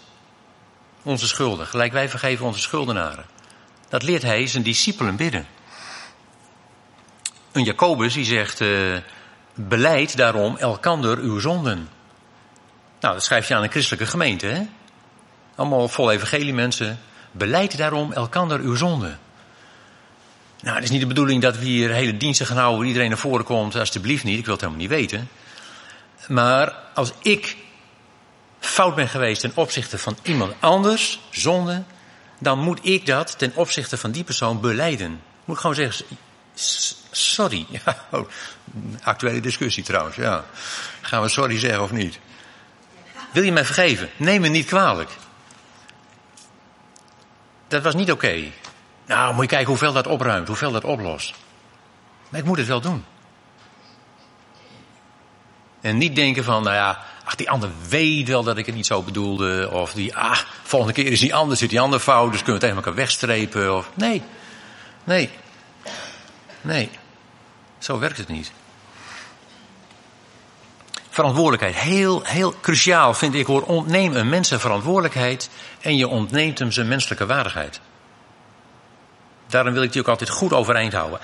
onze 1.03 1.27
schulden, 1.27 1.67
gelijk 1.67 1.91
wij 1.91 2.09
vergeven 2.09 2.45
onze 2.45 2.59
schuldenaren. 2.59 3.25
Dat 3.89 4.03
leert 4.03 4.21
hij 4.21 4.47
zijn 4.47 4.63
discipelen 4.63 5.15
bidden. 5.15 5.47
Een 7.51 7.63
Jacobus 7.63 8.13
die 8.13 8.25
zegt, 8.25 8.59
uh, 8.59 8.97
beleid 9.53 10.17
daarom 10.17 10.57
elkander 10.57 11.17
uw 11.17 11.39
zonden. 11.39 11.89
Nou, 12.99 13.13
dat 13.13 13.23
schrijf 13.23 13.47
je 13.47 13.55
aan 13.55 13.63
een 13.63 13.71
christelijke 13.71 14.05
gemeente, 14.05 14.45
hè? 14.47 14.61
Allemaal 15.55 15.87
vol 15.87 16.11
evangelie 16.11 16.53
mensen. 16.53 16.99
Beleid 17.33 17.77
daarom 17.77 18.13
elkander 18.13 18.59
uw 18.59 18.75
zonden. 18.75 19.19
Nou, 20.61 20.75
het 20.75 20.83
is 20.83 20.89
niet 20.89 21.01
de 21.01 21.07
bedoeling 21.07 21.41
dat 21.41 21.57
we 21.57 21.65
hier 21.65 21.91
hele 21.91 22.17
diensten 22.17 22.45
gaan 22.45 22.57
houden 22.57 22.77
waar 22.77 22.87
iedereen 22.87 23.09
naar 23.09 23.17
voren 23.17 23.45
komt. 23.45 23.75
Alsjeblieft 23.75 24.23
niet, 24.23 24.37
ik 24.37 24.45
wil 24.45 24.53
het 24.53 24.61
helemaal 24.61 24.81
niet 24.81 24.91
weten. 24.91 25.29
Maar 26.27 26.73
als 26.93 27.13
ik 27.21 27.57
fout 28.59 28.95
ben 28.95 29.09
geweest 29.09 29.41
ten 29.41 29.51
opzichte 29.55 29.97
van 29.97 30.17
iemand 30.21 30.53
anders, 30.59 31.19
zonde, 31.29 31.83
dan 32.39 32.59
moet 32.59 32.79
ik 32.81 33.05
dat 33.05 33.37
ten 33.37 33.51
opzichte 33.55 33.97
van 33.97 34.11
die 34.11 34.23
persoon 34.23 34.61
beleiden. 34.61 35.21
Moet 35.45 35.55
ik 35.55 35.61
gewoon 35.61 35.75
zeggen, 35.75 36.05
sorry. 37.11 37.65
Oh, 38.11 38.29
actuele 39.03 39.39
discussie 39.39 39.83
trouwens, 39.83 40.15
ja. 40.15 40.45
Gaan 41.01 41.21
we 41.21 41.29
sorry 41.29 41.59
zeggen 41.59 41.83
of 41.83 41.91
niet? 41.91 42.19
Wil 43.31 43.43
je 43.43 43.51
mij 43.51 43.65
vergeven? 43.65 44.09
Neem 44.17 44.41
me 44.41 44.47
niet 44.47 44.65
kwalijk. 44.65 45.09
Dat 47.73 47.83
was 47.83 47.95
niet 47.95 48.11
oké. 48.11 48.43
Nou, 49.05 49.33
moet 49.33 49.43
je 49.43 49.49
kijken 49.49 49.67
hoeveel 49.67 49.93
dat 49.93 50.07
opruimt, 50.07 50.47
hoeveel 50.47 50.71
dat 50.71 50.83
oplost. 50.83 51.33
Maar 52.29 52.39
ik 52.39 52.45
moet 52.45 52.57
het 52.57 52.67
wel 52.67 52.81
doen. 52.81 53.05
En 55.81 55.97
niet 55.97 56.15
denken 56.15 56.43
van, 56.43 56.63
nou 56.63 56.75
ja, 56.75 57.03
ach, 57.23 57.35
die 57.35 57.49
ander 57.49 57.69
weet 57.89 58.27
wel 58.27 58.43
dat 58.43 58.57
ik 58.57 58.65
het 58.65 58.75
niet 58.75 58.85
zo 58.85 59.01
bedoelde. 59.01 59.69
Of 59.71 59.93
die, 59.93 60.15
ah, 60.15 60.39
volgende 60.63 60.93
keer 60.93 61.11
is 61.11 61.19
die 61.19 61.35
ander, 61.35 61.57
zit 61.57 61.69
die 61.69 61.79
ander 61.79 61.99
fout, 61.99 62.31
dus 62.31 62.43
kunnen 62.43 62.61
we 62.61 62.67
tegen 62.67 62.75
elkaar 62.75 62.95
wegstrepen. 62.95 63.77
Of, 63.77 63.89
nee, 63.93 64.21
nee, 65.03 65.29
nee. 66.61 66.89
Zo 67.77 67.99
werkt 67.99 68.17
het 68.17 68.27
niet. 68.27 68.51
Verantwoordelijkheid, 71.13 71.75
heel, 71.75 72.21
heel 72.23 72.55
cruciaal 72.61 73.13
vind 73.13 73.33
ik 73.33 73.45
hoor. 73.45 73.61
Ontneem 73.61 74.15
een 74.15 74.29
mens 74.29 74.47
zijn 74.47 74.59
verantwoordelijkheid 74.59 75.49
en 75.81 75.97
je 75.97 76.07
ontneemt 76.07 76.59
hem 76.59 76.71
zijn 76.71 76.87
menselijke 76.87 77.25
waardigheid. 77.25 77.79
Daarom 79.47 79.73
wil 79.73 79.83
ik 79.83 79.91
die 79.91 80.01
ook 80.01 80.07
altijd 80.07 80.29
goed 80.29 80.53
overeind 80.53 80.93
houden. 80.93 81.19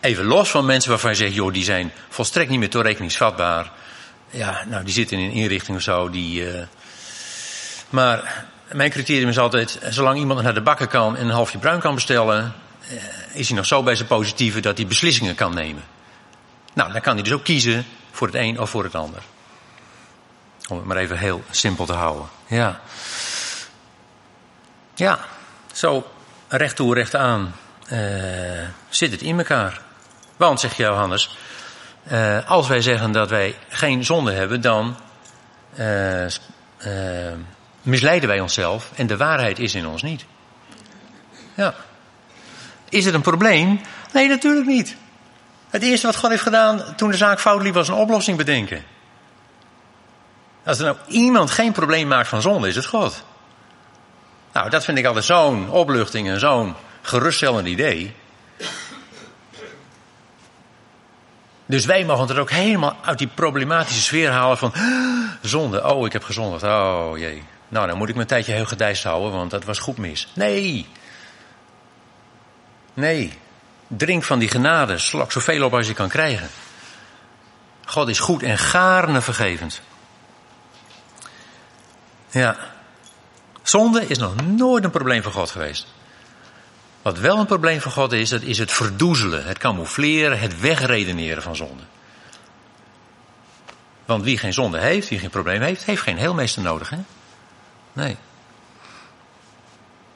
Even 0.00 0.24
los 0.24 0.50
van 0.50 0.64
mensen 0.64 0.90
waarvan 0.90 1.10
je 1.10 1.16
zegt, 1.16 1.34
joh, 1.34 1.52
die 1.52 1.64
zijn 1.64 1.92
volstrekt 2.08 2.50
niet 2.50 2.58
meer 2.58 2.70
toerekeningsvatbaar. 2.70 3.70
Ja, 4.30 4.64
nou, 4.68 4.84
die 4.84 4.92
zitten 4.92 5.18
in 5.18 5.24
een 5.24 5.36
inrichting 5.36 5.76
of 5.76 5.82
zo. 5.82 6.10
Die, 6.10 6.52
uh... 6.52 6.62
Maar 7.90 8.44
mijn 8.72 8.90
criterium 8.90 9.28
is 9.28 9.38
altijd, 9.38 9.78
zolang 9.88 10.18
iemand 10.18 10.42
naar 10.42 10.54
de 10.54 10.62
bakken 10.62 10.88
kan 10.88 11.16
en 11.16 11.24
een 11.24 11.32
halfje 11.32 11.58
bruin 11.58 11.80
kan 11.80 11.94
bestellen, 11.94 12.54
is 13.32 13.48
hij 13.48 13.56
nog 13.56 13.66
zo 13.66 13.82
bij 13.82 13.94
zijn 13.94 14.08
positieve 14.08 14.60
dat 14.60 14.76
hij 14.76 14.86
beslissingen 14.86 15.34
kan 15.34 15.54
nemen. 15.54 15.82
Nou, 16.74 16.92
dan 16.92 17.00
kan 17.00 17.14
hij 17.14 17.22
dus 17.22 17.32
ook 17.32 17.44
kiezen 17.44 17.86
voor 18.18 18.26
het 18.26 18.36
een 18.36 18.60
of 18.60 18.70
voor 18.70 18.84
het 18.84 18.94
ander. 18.94 19.22
Om 20.68 20.76
het 20.76 20.86
maar 20.86 20.96
even 20.96 21.18
heel 21.18 21.42
simpel 21.50 21.86
te 21.86 21.92
houden. 21.92 22.28
Ja. 22.46 22.80
Ja, 24.94 25.18
zo 25.72 26.10
recht 26.48 26.76
toe, 26.76 26.94
recht 26.94 27.14
aan 27.14 27.54
uh, 27.92 27.98
zit 28.88 29.10
het 29.10 29.22
in 29.22 29.38
elkaar. 29.38 29.80
Want, 30.36 30.60
zegt 30.60 30.76
Johannes, 30.76 31.36
uh, 32.12 32.50
als 32.50 32.68
wij 32.68 32.82
zeggen 32.82 33.12
dat 33.12 33.30
wij 33.30 33.58
geen 33.68 34.04
zonde 34.04 34.32
hebben, 34.32 34.60
dan 34.60 34.96
uh, 35.78 36.26
misleiden 37.82 38.28
wij 38.28 38.40
onszelf 38.40 38.90
en 38.94 39.06
de 39.06 39.16
waarheid 39.16 39.58
is 39.58 39.74
in 39.74 39.86
ons 39.86 40.02
niet. 40.02 40.24
Ja. 41.54 41.74
Is 42.88 43.04
het 43.04 43.14
een 43.14 43.20
probleem? 43.20 43.80
Nee, 44.12 44.28
natuurlijk 44.28 44.66
niet. 44.66 44.96
Het 45.70 45.82
eerste 45.82 46.06
wat 46.06 46.16
God 46.16 46.30
heeft 46.30 46.42
gedaan 46.42 46.94
toen 46.96 47.10
de 47.10 47.16
zaak 47.16 47.40
fout 47.40 47.62
liep 47.62 47.74
was 47.74 47.88
een 47.88 47.94
oplossing 47.94 48.36
bedenken. 48.36 48.84
Als 50.64 50.78
er 50.78 50.84
nou 50.84 50.96
iemand 51.06 51.50
geen 51.50 51.72
probleem 51.72 52.08
maakt 52.08 52.28
van 52.28 52.42
zonde, 52.42 52.68
is 52.68 52.76
het 52.76 52.86
God. 52.86 53.24
Nou, 54.52 54.70
dat 54.70 54.84
vind 54.84 54.98
ik 54.98 55.04
altijd 55.04 55.24
zo'n 55.24 55.70
opluchting 55.70 56.28
en 56.28 56.40
zo'n 56.40 56.74
geruststellend 57.02 57.66
idee. 57.66 58.14
Dus 61.66 61.84
wij 61.84 62.04
mogen 62.04 62.28
het 62.28 62.38
ook 62.38 62.50
helemaal 62.50 62.96
uit 63.04 63.18
die 63.18 63.28
problematische 63.34 64.02
sfeer 64.02 64.30
halen 64.30 64.58
van 64.58 64.72
zonde. 65.42 65.94
Oh, 65.94 66.06
ik 66.06 66.12
heb 66.12 66.24
gezondigd. 66.24 66.62
Oh 66.62 67.10
jee. 67.14 67.42
Nou, 67.68 67.86
dan 67.86 67.96
moet 67.96 68.08
ik 68.08 68.14
mijn 68.14 68.26
tijdje 68.26 68.52
heel 68.52 68.66
gedijst 68.66 69.04
houden, 69.04 69.32
want 69.32 69.50
dat 69.50 69.64
was 69.64 69.78
goed 69.78 69.98
mis. 69.98 70.28
Nee. 70.34 70.86
Nee. 72.94 73.38
Drink 73.88 74.24
van 74.24 74.38
die 74.38 74.48
genade. 74.48 74.98
Slok 74.98 75.32
zoveel 75.32 75.64
op 75.64 75.74
als 75.74 75.86
je 75.86 75.94
kan 75.94 76.08
krijgen. 76.08 76.48
God 77.84 78.08
is 78.08 78.18
goed 78.18 78.42
en 78.42 78.58
gaarne 78.58 79.20
vergevend. 79.20 79.80
Ja. 82.30 82.56
Zonde 83.62 84.06
is 84.06 84.18
nog 84.18 84.34
nooit 84.42 84.84
een 84.84 84.90
probleem 84.90 85.22
voor 85.22 85.32
God 85.32 85.50
geweest. 85.50 85.86
Wat 87.02 87.18
wel 87.18 87.38
een 87.38 87.46
probleem 87.46 87.80
voor 87.80 87.92
God 87.92 88.12
is, 88.12 88.28
dat 88.28 88.42
is 88.42 88.58
het 88.58 88.72
verdoezelen, 88.72 89.44
het 89.44 89.58
camoufleren, 89.58 90.38
het 90.38 90.60
wegredeneren 90.60 91.42
van 91.42 91.56
zonde. 91.56 91.82
Want 94.04 94.24
wie 94.24 94.38
geen 94.38 94.52
zonde 94.52 94.78
heeft, 94.78 95.08
wie 95.08 95.18
geen 95.18 95.30
probleem 95.30 95.60
heeft, 95.60 95.84
heeft 95.84 96.02
geen 96.02 96.16
heelmeester 96.16 96.62
nodig. 96.62 96.90
Hè? 96.90 96.98
Nee. 97.92 98.16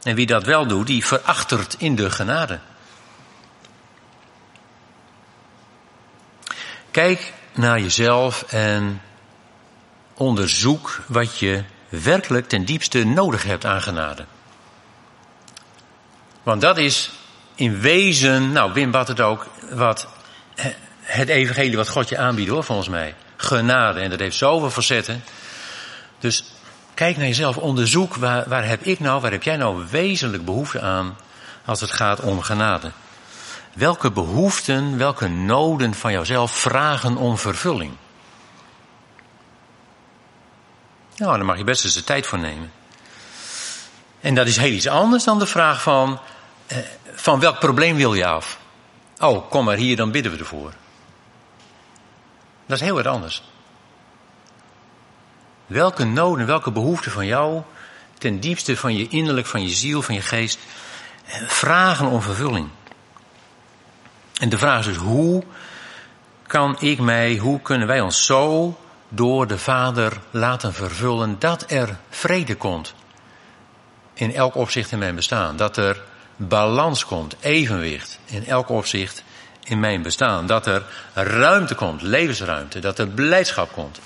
En 0.02 0.14
wie 0.14 0.26
dat 0.26 0.44
wel 0.44 0.66
doet, 0.66 0.86
die 0.86 1.06
verachtert 1.06 1.74
in 1.78 1.94
de 1.94 2.10
genade. 2.10 2.58
Kijk 6.92 7.32
naar 7.52 7.80
jezelf 7.80 8.42
en 8.42 9.02
onderzoek 10.14 11.00
wat 11.06 11.38
je 11.38 11.62
werkelijk 11.88 12.48
ten 12.48 12.64
diepste 12.64 13.04
nodig 13.04 13.42
hebt 13.42 13.64
aan 13.64 13.82
genade. 13.82 14.24
Want 16.42 16.60
dat 16.60 16.78
is 16.78 17.10
in 17.54 17.80
wezen, 17.80 18.52
nou 18.52 18.72
Wim 18.72 18.90
bad 18.90 19.08
het 19.08 19.20
ook, 19.20 19.46
wat 19.70 20.08
het 21.00 21.28
evangelie 21.28 21.76
wat 21.76 21.88
God 21.88 22.08
je 22.08 22.18
aanbiedt 22.18 22.50
hoor, 22.50 22.64
volgens 22.64 22.88
mij. 22.88 23.14
Genade. 23.36 24.00
En 24.00 24.10
dat 24.10 24.18
heeft 24.18 24.36
zoveel 24.36 24.70
facetten. 24.70 25.24
Dus 26.18 26.44
kijk 26.94 27.16
naar 27.16 27.26
jezelf, 27.26 27.56
onderzoek 27.56 28.14
waar, 28.14 28.48
waar 28.48 28.66
heb 28.66 28.82
ik 28.82 29.00
nou, 29.00 29.20
waar 29.20 29.30
heb 29.30 29.42
jij 29.42 29.56
nou 29.56 29.84
wezenlijk 29.90 30.44
behoefte 30.44 30.80
aan 30.80 31.16
als 31.64 31.80
het 31.80 31.92
gaat 31.92 32.20
om 32.20 32.40
genade. 32.40 32.90
Welke 33.72 34.10
behoeften, 34.10 34.98
welke 34.98 35.28
noden 35.28 35.94
van 35.94 36.12
jouzelf 36.12 36.52
vragen 36.52 37.16
om 37.16 37.38
vervulling? 37.38 37.92
Nou, 41.16 41.36
daar 41.36 41.44
mag 41.44 41.56
je 41.56 41.64
best 41.64 41.84
eens 41.84 41.94
de 41.94 42.04
tijd 42.04 42.26
voor 42.26 42.38
nemen. 42.38 42.72
En 44.20 44.34
dat 44.34 44.46
is 44.46 44.56
heel 44.56 44.72
iets 44.72 44.86
anders 44.86 45.24
dan 45.24 45.38
de 45.38 45.46
vraag 45.46 45.82
van, 45.82 46.20
eh, 46.66 46.78
van 47.14 47.40
welk 47.40 47.58
probleem 47.58 47.96
wil 47.96 48.14
je 48.14 48.26
af? 48.26 48.58
Oh, 49.18 49.50
kom 49.50 49.64
maar 49.64 49.76
hier, 49.76 49.96
dan 49.96 50.10
bidden 50.10 50.32
we 50.32 50.38
ervoor. 50.38 50.72
Dat 52.66 52.76
is 52.76 52.86
heel 52.86 52.94
wat 52.94 53.06
anders. 53.06 53.42
Welke 55.66 56.04
noden, 56.04 56.46
welke 56.46 56.70
behoeften 56.70 57.12
van 57.12 57.26
jou, 57.26 57.62
ten 58.18 58.40
diepste 58.40 58.76
van 58.76 58.96
je 58.96 59.08
innerlijk, 59.08 59.46
van 59.46 59.62
je 59.62 59.74
ziel, 59.74 60.02
van 60.02 60.14
je 60.14 60.22
geest, 60.22 60.58
eh, 61.24 61.48
vragen 61.48 62.06
om 62.06 62.22
vervulling? 62.22 62.68
En 64.42 64.48
de 64.48 64.58
vraag 64.58 64.78
is 64.78 64.86
dus, 64.86 64.96
hoe 64.96 65.42
kan 66.46 66.76
ik 66.80 66.98
mij, 66.98 67.36
hoe 67.36 67.60
kunnen 67.60 67.86
wij 67.86 68.00
ons 68.00 68.24
zo 68.24 68.76
door 69.08 69.46
de 69.46 69.58
Vader 69.58 70.20
laten 70.30 70.74
vervullen 70.74 71.36
dat 71.38 71.64
er 71.70 71.96
vrede 72.10 72.56
komt 72.56 72.94
in 74.14 74.34
elk 74.34 74.54
opzicht 74.54 74.92
in 74.92 74.98
mijn 74.98 75.14
bestaan. 75.14 75.56
Dat 75.56 75.76
er 75.76 76.02
balans 76.36 77.04
komt, 77.04 77.36
evenwicht 77.40 78.18
in 78.24 78.46
elk 78.46 78.68
opzicht 78.68 79.22
in 79.64 79.80
mijn 79.80 80.02
bestaan. 80.02 80.46
Dat 80.46 80.66
er 80.66 80.84
ruimte 81.14 81.74
komt, 81.74 82.02
levensruimte, 82.02 82.78
dat 82.78 82.98
er 82.98 83.08
blijdschap 83.08 83.72
komt. 83.72 84.00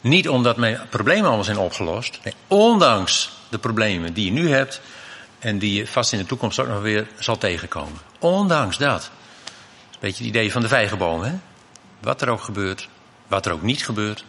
Niet 0.00 0.28
omdat 0.28 0.56
mijn 0.56 0.80
problemen 0.88 1.26
allemaal 1.26 1.44
zijn 1.44 1.58
opgelost, 1.58 2.18
nee, 2.24 2.34
ondanks 2.46 3.30
de 3.48 3.58
problemen 3.58 4.14
die 4.14 4.24
je 4.24 4.32
nu 4.32 4.50
hebt 4.50 4.80
en 5.38 5.58
die 5.58 5.74
je 5.74 5.86
vast 5.86 6.12
in 6.12 6.18
de 6.18 6.26
toekomst 6.26 6.58
ook 6.58 6.68
nog 6.68 6.82
weer 6.82 7.06
zal 7.18 7.38
tegenkomen. 7.38 8.07
Ondanks 8.18 8.78
dat. 8.78 9.00
Dat 9.00 9.02
is 9.02 9.94
een 9.94 10.00
beetje 10.00 10.24
het 10.24 10.34
idee 10.34 10.52
van 10.52 10.62
de 10.62 10.68
vijgenboom, 10.68 11.22
hè? 11.22 11.32
Wat 12.00 12.22
er 12.22 12.28
ook 12.28 12.42
gebeurt, 12.42 12.88
wat 13.26 13.46
er 13.46 13.52
ook 13.52 13.62
niet 13.62 13.84
gebeurt. 13.84 14.24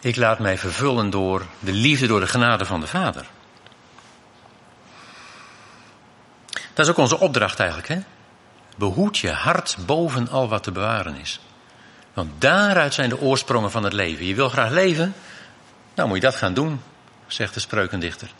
Ik 0.00 0.16
laat 0.16 0.38
mij 0.38 0.58
vervullen 0.58 1.10
door 1.10 1.46
de 1.58 1.72
liefde, 1.72 2.06
door 2.06 2.20
de 2.20 2.26
genade 2.26 2.64
van 2.64 2.80
de 2.80 2.86
Vader. 2.86 3.26
Dat 6.74 6.86
is 6.86 6.90
ook 6.92 6.98
onze 6.98 7.18
opdracht 7.18 7.58
eigenlijk. 7.58 7.88
Hè? 7.88 7.98
Behoed 8.76 9.18
je 9.18 9.30
hart 9.30 9.76
boven 9.86 10.28
al 10.28 10.48
wat 10.48 10.62
te 10.62 10.72
bewaren 10.72 11.14
is. 11.14 11.40
Want 12.12 12.40
daaruit 12.40 12.94
zijn 12.94 13.08
de 13.08 13.20
oorsprongen 13.20 13.70
van 13.70 13.84
het 13.84 13.92
leven. 13.92 14.26
Je 14.26 14.34
wil 14.34 14.48
graag 14.48 14.70
leven, 14.70 15.14
nou 15.94 16.08
moet 16.08 16.16
je 16.16 16.24
dat 16.24 16.36
gaan 16.36 16.54
doen, 16.54 16.82
zegt 17.26 17.54
de 17.54 17.60
spreukendichter. 17.60 18.30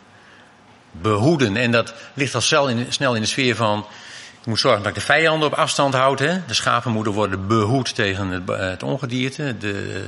Behoeden, 1.00 1.56
en 1.56 1.70
dat 1.70 1.94
ligt 2.14 2.34
al 2.34 2.40
snel 2.40 2.68
in, 2.68 2.92
snel 2.92 3.14
in 3.14 3.20
de 3.20 3.26
sfeer 3.26 3.56
van 3.56 3.86
je 4.44 4.50
moet 4.50 4.60
zorgen 4.60 4.82
dat 4.82 4.88
ik 4.88 4.98
de 4.98 5.04
vijanden 5.04 5.48
op 5.48 5.54
afstand 5.54 5.94
houd. 5.94 6.18
Hè? 6.18 6.44
De 6.46 6.54
schapen 6.54 6.92
moeten 6.92 7.12
worden 7.12 7.46
behoed 7.46 7.94
tegen 7.94 8.28
het, 8.28 8.42
het 8.46 8.82
ongedierte, 8.82 9.58
de, 9.58 10.06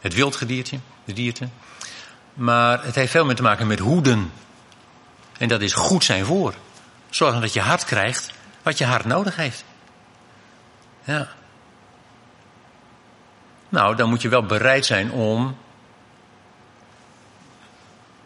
het 0.00 0.14
wildgedierte, 0.14 0.78
de 1.04 1.12
dierte. 1.12 1.48
Maar 2.34 2.84
het 2.84 2.94
heeft 2.94 3.10
veel 3.10 3.24
meer 3.24 3.34
te 3.34 3.42
maken 3.42 3.66
met 3.66 3.78
hoeden. 3.78 4.32
En 5.38 5.48
dat 5.48 5.60
is 5.60 5.72
goed 5.72 6.04
zijn 6.04 6.24
voor. 6.24 6.54
Zorgen 7.10 7.40
dat 7.40 7.52
je 7.52 7.60
hart 7.60 7.84
krijgt 7.84 8.32
wat 8.62 8.78
je 8.78 8.84
hart 8.84 9.04
nodig 9.04 9.36
heeft. 9.36 9.64
Ja. 11.04 11.28
Nou, 13.68 13.96
dan 13.96 14.08
moet 14.08 14.22
je 14.22 14.28
wel 14.28 14.46
bereid 14.46 14.86
zijn 14.86 15.10
om 15.10 15.56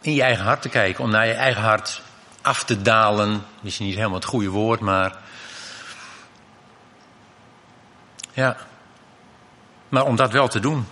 in 0.01 0.15
je 0.15 0.23
eigen 0.23 0.45
hart 0.45 0.63
te 0.63 0.69
kijken, 0.69 1.05
om 1.05 1.11
naar 1.11 1.27
je 1.27 1.33
eigen 1.33 1.63
hart 1.63 2.03
af 2.43 2.65
te 2.65 2.83
dalen. 2.83 3.45
Misschien 3.61 3.87
niet 3.87 3.95
helemaal 3.95 4.17
het 4.17 4.25
goede 4.25 4.49
woord, 4.49 4.81
maar. 4.81 5.17
Ja. 8.33 8.57
Maar 9.89 10.05
om 10.05 10.17
dat 10.17 10.33
wel 10.33 10.49
te 10.49 10.61
doen. 10.61 10.87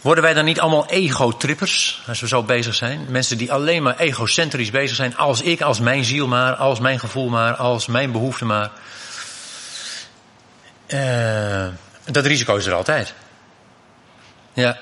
Worden 0.00 0.24
wij 0.24 0.34
dan 0.34 0.44
niet 0.44 0.60
allemaal 0.60 0.86
ego-trippers 0.86 2.02
als 2.06 2.20
we 2.20 2.28
zo 2.28 2.42
bezig 2.42 2.74
zijn? 2.74 3.06
Mensen 3.08 3.38
die 3.38 3.52
alleen 3.52 3.82
maar 3.82 3.96
egocentrisch 3.96 4.70
bezig 4.70 4.96
zijn. 4.96 5.16
Als 5.16 5.42
ik, 5.42 5.60
als 5.60 5.80
mijn 5.80 6.04
ziel 6.04 6.26
maar, 6.26 6.54
als 6.54 6.78
mijn 6.78 6.98
gevoel 6.98 7.28
maar, 7.28 7.54
als 7.54 7.86
mijn 7.86 8.12
behoefte 8.12 8.44
maar. 8.44 8.70
Uh, 10.86 11.66
dat 12.04 12.26
risico 12.26 12.56
is 12.56 12.66
er 12.66 12.74
altijd. 12.74 13.14
Ja. 14.56 14.78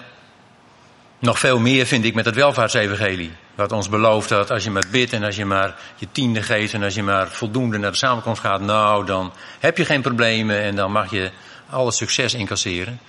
Nog 1.19 1.39
veel 1.39 1.59
meer 1.59 1.87
vind 1.87 2.05
ik 2.05 2.15
met 2.15 2.25
het 2.25 2.35
welvaartsevangelie. 2.35 3.33
Wat 3.55 3.73
ons 3.73 3.89
belooft 3.89 4.29
dat 4.29 4.51
als 4.51 4.65
je 4.65 4.71
maar 4.71 4.85
bidt 4.91 5.13
en 5.13 5.25
als 5.25 5.37
je 5.37 5.45
maar 5.45 5.75
je 5.97 6.07
tiende 6.13 6.43
geeft 6.43 6.75
en 6.75 6.83
als 6.83 6.95
je 6.95 7.03
maar 7.03 7.29
voldoende 7.29 7.79
naar 7.79 7.91
de 7.91 7.97
samenkomst 7.97 8.41
gaat, 8.41 8.61
nou 8.61 9.07
dan 9.07 9.33
heb 9.61 9.79
je 9.79 9.85
geen 9.85 10.03
problemen 10.03 10.63
en 10.63 10.77
dan 10.77 10.93
mag 10.93 11.11
je 11.11 11.31
alle 11.71 11.93
succes 11.93 12.35
incasseren. 12.35 13.01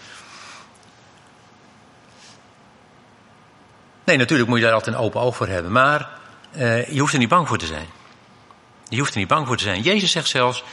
Nee, 4.03 4.17
natuurlijk 4.17 4.49
moet 4.49 4.57
je 4.57 4.65
daar 4.65 4.73
altijd 4.73 4.95
een 4.95 5.01
open 5.01 5.21
oog 5.21 5.35
voor 5.35 5.47
hebben, 5.47 5.71
maar 5.71 6.09
uh, 6.57 6.87
je 6.89 6.99
hoeft 6.99 7.13
er 7.13 7.19
niet 7.19 7.29
bang 7.29 7.47
voor 7.47 7.57
te 7.57 7.65
zijn. 7.65 7.87
Je 8.89 8.99
hoeft 8.99 9.13
er 9.13 9.19
niet 9.19 9.27
bang 9.27 9.47
voor 9.47 9.57
te 9.57 9.63
zijn. 9.63 9.81
Jezus 9.81 10.11
zegt 10.11 10.27
zelfs, 10.27 10.63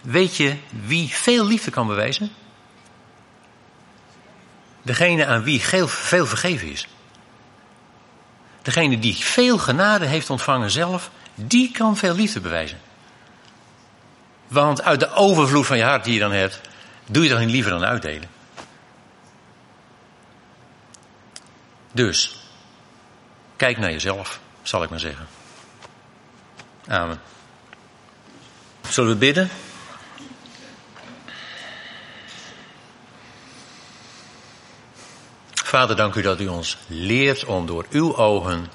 weet 0.00 0.36
je 0.36 0.56
wie 0.86 1.08
veel 1.08 1.46
liefde 1.46 1.70
kan 1.70 1.86
bewijzen? 1.86 2.30
Degene 4.82 5.26
aan 5.26 5.42
wie 5.42 5.60
veel 5.86 6.26
vergeven 6.26 6.70
is. 6.70 6.86
Degene 8.62 8.98
die 8.98 9.16
veel 9.16 9.58
genade 9.58 10.06
heeft 10.06 10.30
ontvangen 10.30 10.70
zelf, 10.70 11.10
die 11.34 11.70
kan 11.70 11.96
veel 11.96 12.14
liefde 12.14 12.40
bewijzen. 12.40 12.78
Want 14.48 14.82
uit 14.82 15.00
de 15.00 15.12
overvloed 15.12 15.66
van 15.66 15.76
je 15.76 15.82
hart 15.84 16.04
die 16.04 16.14
je 16.14 16.20
dan 16.20 16.32
hebt, 16.32 16.60
doe 17.06 17.22
je 17.22 17.28
dan 17.28 17.38
niet 17.38 17.50
liever 17.50 17.70
dan 17.70 17.84
uitdelen. 17.84 18.28
Dus, 21.92 22.36
kijk 23.56 23.78
naar 23.78 23.90
jezelf, 23.90 24.40
zal 24.62 24.82
ik 24.82 24.90
maar 24.90 25.00
zeggen. 25.00 25.26
Amen. 26.86 27.20
Zullen 28.88 29.10
we 29.10 29.16
bidden? 29.16 29.50
Vader, 35.68 35.96
dank 35.96 36.14
u 36.14 36.22
dat 36.22 36.40
u 36.40 36.46
ons 36.46 36.76
leert 36.86 37.44
om 37.44 37.66
door 37.66 37.86
uw 37.90 38.16
ogen 38.16 38.66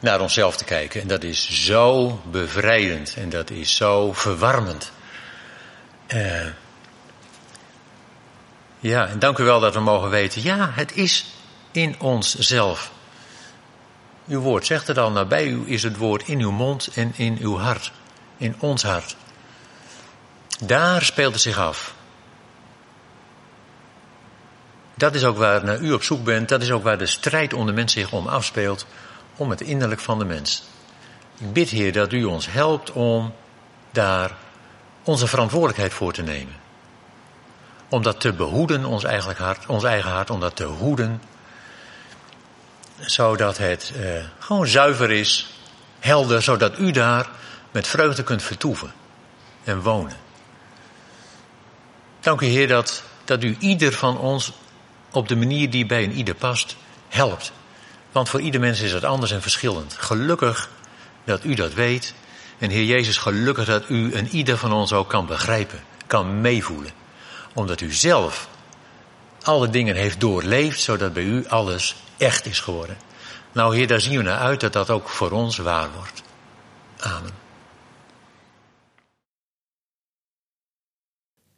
naar 0.00 0.20
onszelf 0.20 0.56
te 0.56 0.64
kijken. 0.64 1.00
En 1.00 1.08
dat 1.08 1.22
is 1.22 1.64
zo 1.64 2.20
bevrijdend 2.30 3.14
en 3.16 3.28
dat 3.28 3.50
is 3.50 3.76
zo 3.76 4.12
verwarmend. 4.12 4.92
Uh, 6.08 6.46
ja, 8.78 9.06
en 9.06 9.18
dank 9.18 9.38
u 9.38 9.44
wel 9.44 9.60
dat 9.60 9.74
we 9.74 9.80
mogen 9.80 10.10
weten, 10.10 10.42
ja, 10.42 10.70
het 10.74 10.96
is 10.96 11.26
in 11.72 12.00
onszelf. 12.00 12.92
Uw 14.28 14.40
woord 14.40 14.66
zegt 14.66 14.86
het 14.86 14.98
al, 14.98 15.10
nabij 15.10 15.46
u 15.46 15.62
is 15.66 15.82
het 15.82 15.96
woord 15.96 16.28
in 16.28 16.40
uw 16.40 16.50
mond 16.50 16.88
en 16.94 17.12
in 17.16 17.38
uw 17.40 17.58
hart, 17.58 17.92
in 18.36 18.54
ons 18.58 18.82
hart. 18.82 19.16
Daar 20.60 21.02
speelt 21.02 21.32
het 21.32 21.42
zich 21.42 21.58
af. 21.58 21.94
Dat 24.94 25.14
is 25.14 25.24
ook 25.24 25.36
waar 25.36 25.64
naar 25.64 25.80
u 25.80 25.92
op 25.92 26.02
zoek 26.02 26.24
bent, 26.24 26.48
dat 26.48 26.62
is 26.62 26.70
ook 26.70 26.82
waar 26.82 26.98
de 26.98 27.06
strijd 27.06 27.52
onder 27.52 27.74
mensen 27.74 28.00
zich 28.00 28.12
om 28.12 28.26
afspeelt, 28.26 28.86
om 29.36 29.50
het 29.50 29.60
innerlijk 29.60 30.00
van 30.00 30.18
de 30.18 30.24
mens. 30.24 30.64
Ik 31.38 31.52
bid, 31.52 31.68
Heer, 31.68 31.92
dat 31.92 32.12
u 32.12 32.24
ons 32.24 32.50
helpt 32.50 32.92
om 32.92 33.34
daar 33.90 34.30
onze 35.02 35.26
verantwoordelijkheid 35.26 35.92
voor 35.92 36.12
te 36.12 36.22
nemen. 36.22 36.54
Om 37.88 38.02
dat 38.02 38.20
te 38.20 38.32
behoeden, 38.32 38.84
ons, 38.84 39.04
eigenlijk 39.04 39.38
hart, 39.38 39.66
ons 39.66 39.84
eigen 39.84 40.10
hart, 40.10 40.30
om 40.30 40.40
dat 40.40 40.56
te 40.56 40.64
hoeden, 40.64 41.22
zodat 43.00 43.58
het 43.58 43.92
eh, 44.00 44.24
gewoon 44.38 44.66
zuiver 44.66 45.10
is, 45.10 45.48
helder, 45.98 46.42
zodat 46.42 46.78
u 46.78 46.90
daar 46.90 47.28
met 47.70 47.86
vreugde 47.86 48.22
kunt 48.22 48.42
vertoeven 48.42 48.92
en 49.64 49.80
wonen. 49.80 50.16
Dank 52.20 52.40
u 52.40 52.46
Heer 52.46 52.68
dat, 52.68 53.02
dat 53.24 53.42
u 53.42 53.56
ieder 53.58 53.92
van 53.92 54.18
ons 54.18 54.52
op 55.14 55.28
de 55.28 55.36
manier 55.36 55.70
die 55.70 55.86
bij 55.86 56.04
een 56.04 56.12
ieder 56.12 56.34
past, 56.34 56.76
helpt. 57.08 57.52
Want 58.12 58.28
voor 58.28 58.40
ieder 58.40 58.60
mens 58.60 58.80
is 58.80 58.92
het 58.92 59.04
anders 59.04 59.30
en 59.30 59.42
verschillend. 59.42 59.94
Gelukkig 59.94 60.70
dat 61.24 61.44
u 61.44 61.54
dat 61.54 61.74
weet. 61.74 62.14
En 62.58 62.70
Heer 62.70 62.84
Jezus, 62.84 63.18
gelukkig 63.18 63.64
dat 63.64 63.88
u 63.88 64.12
en 64.12 64.28
ieder 64.28 64.58
van 64.58 64.72
ons 64.72 64.92
ook 64.92 65.08
kan 65.08 65.26
begrijpen, 65.26 65.80
kan 66.06 66.40
meevoelen. 66.40 66.92
Omdat 67.54 67.80
u 67.80 67.92
zelf 67.92 68.48
alle 69.42 69.68
dingen 69.68 69.96
heeft 69.96 70.20
doorleefd, 70.20 70.80
zodat 70.80 71.12
bij 71.12 71.22
u 71.22 71.46
alles 71.46 71.96
echt 72.16 72.46
is 72.46 72.60
geworden. 72.60 72.96
Nou 73.52 73.76
Heer, 73.76 73.86
daar 73.86 74.00
zien 74.00 74.16
we 74.16 74.22
naar 74.22 74.38
uit 74.38 74.60
dat 74.60 74.72
dat 74.72 74.90
ook 74.90 75.08
voor 75.08 75.30
ons 75.30 75.56
waar 75.56 75.88
wordt. 75.96 76.22
Amen. 76.98 77.32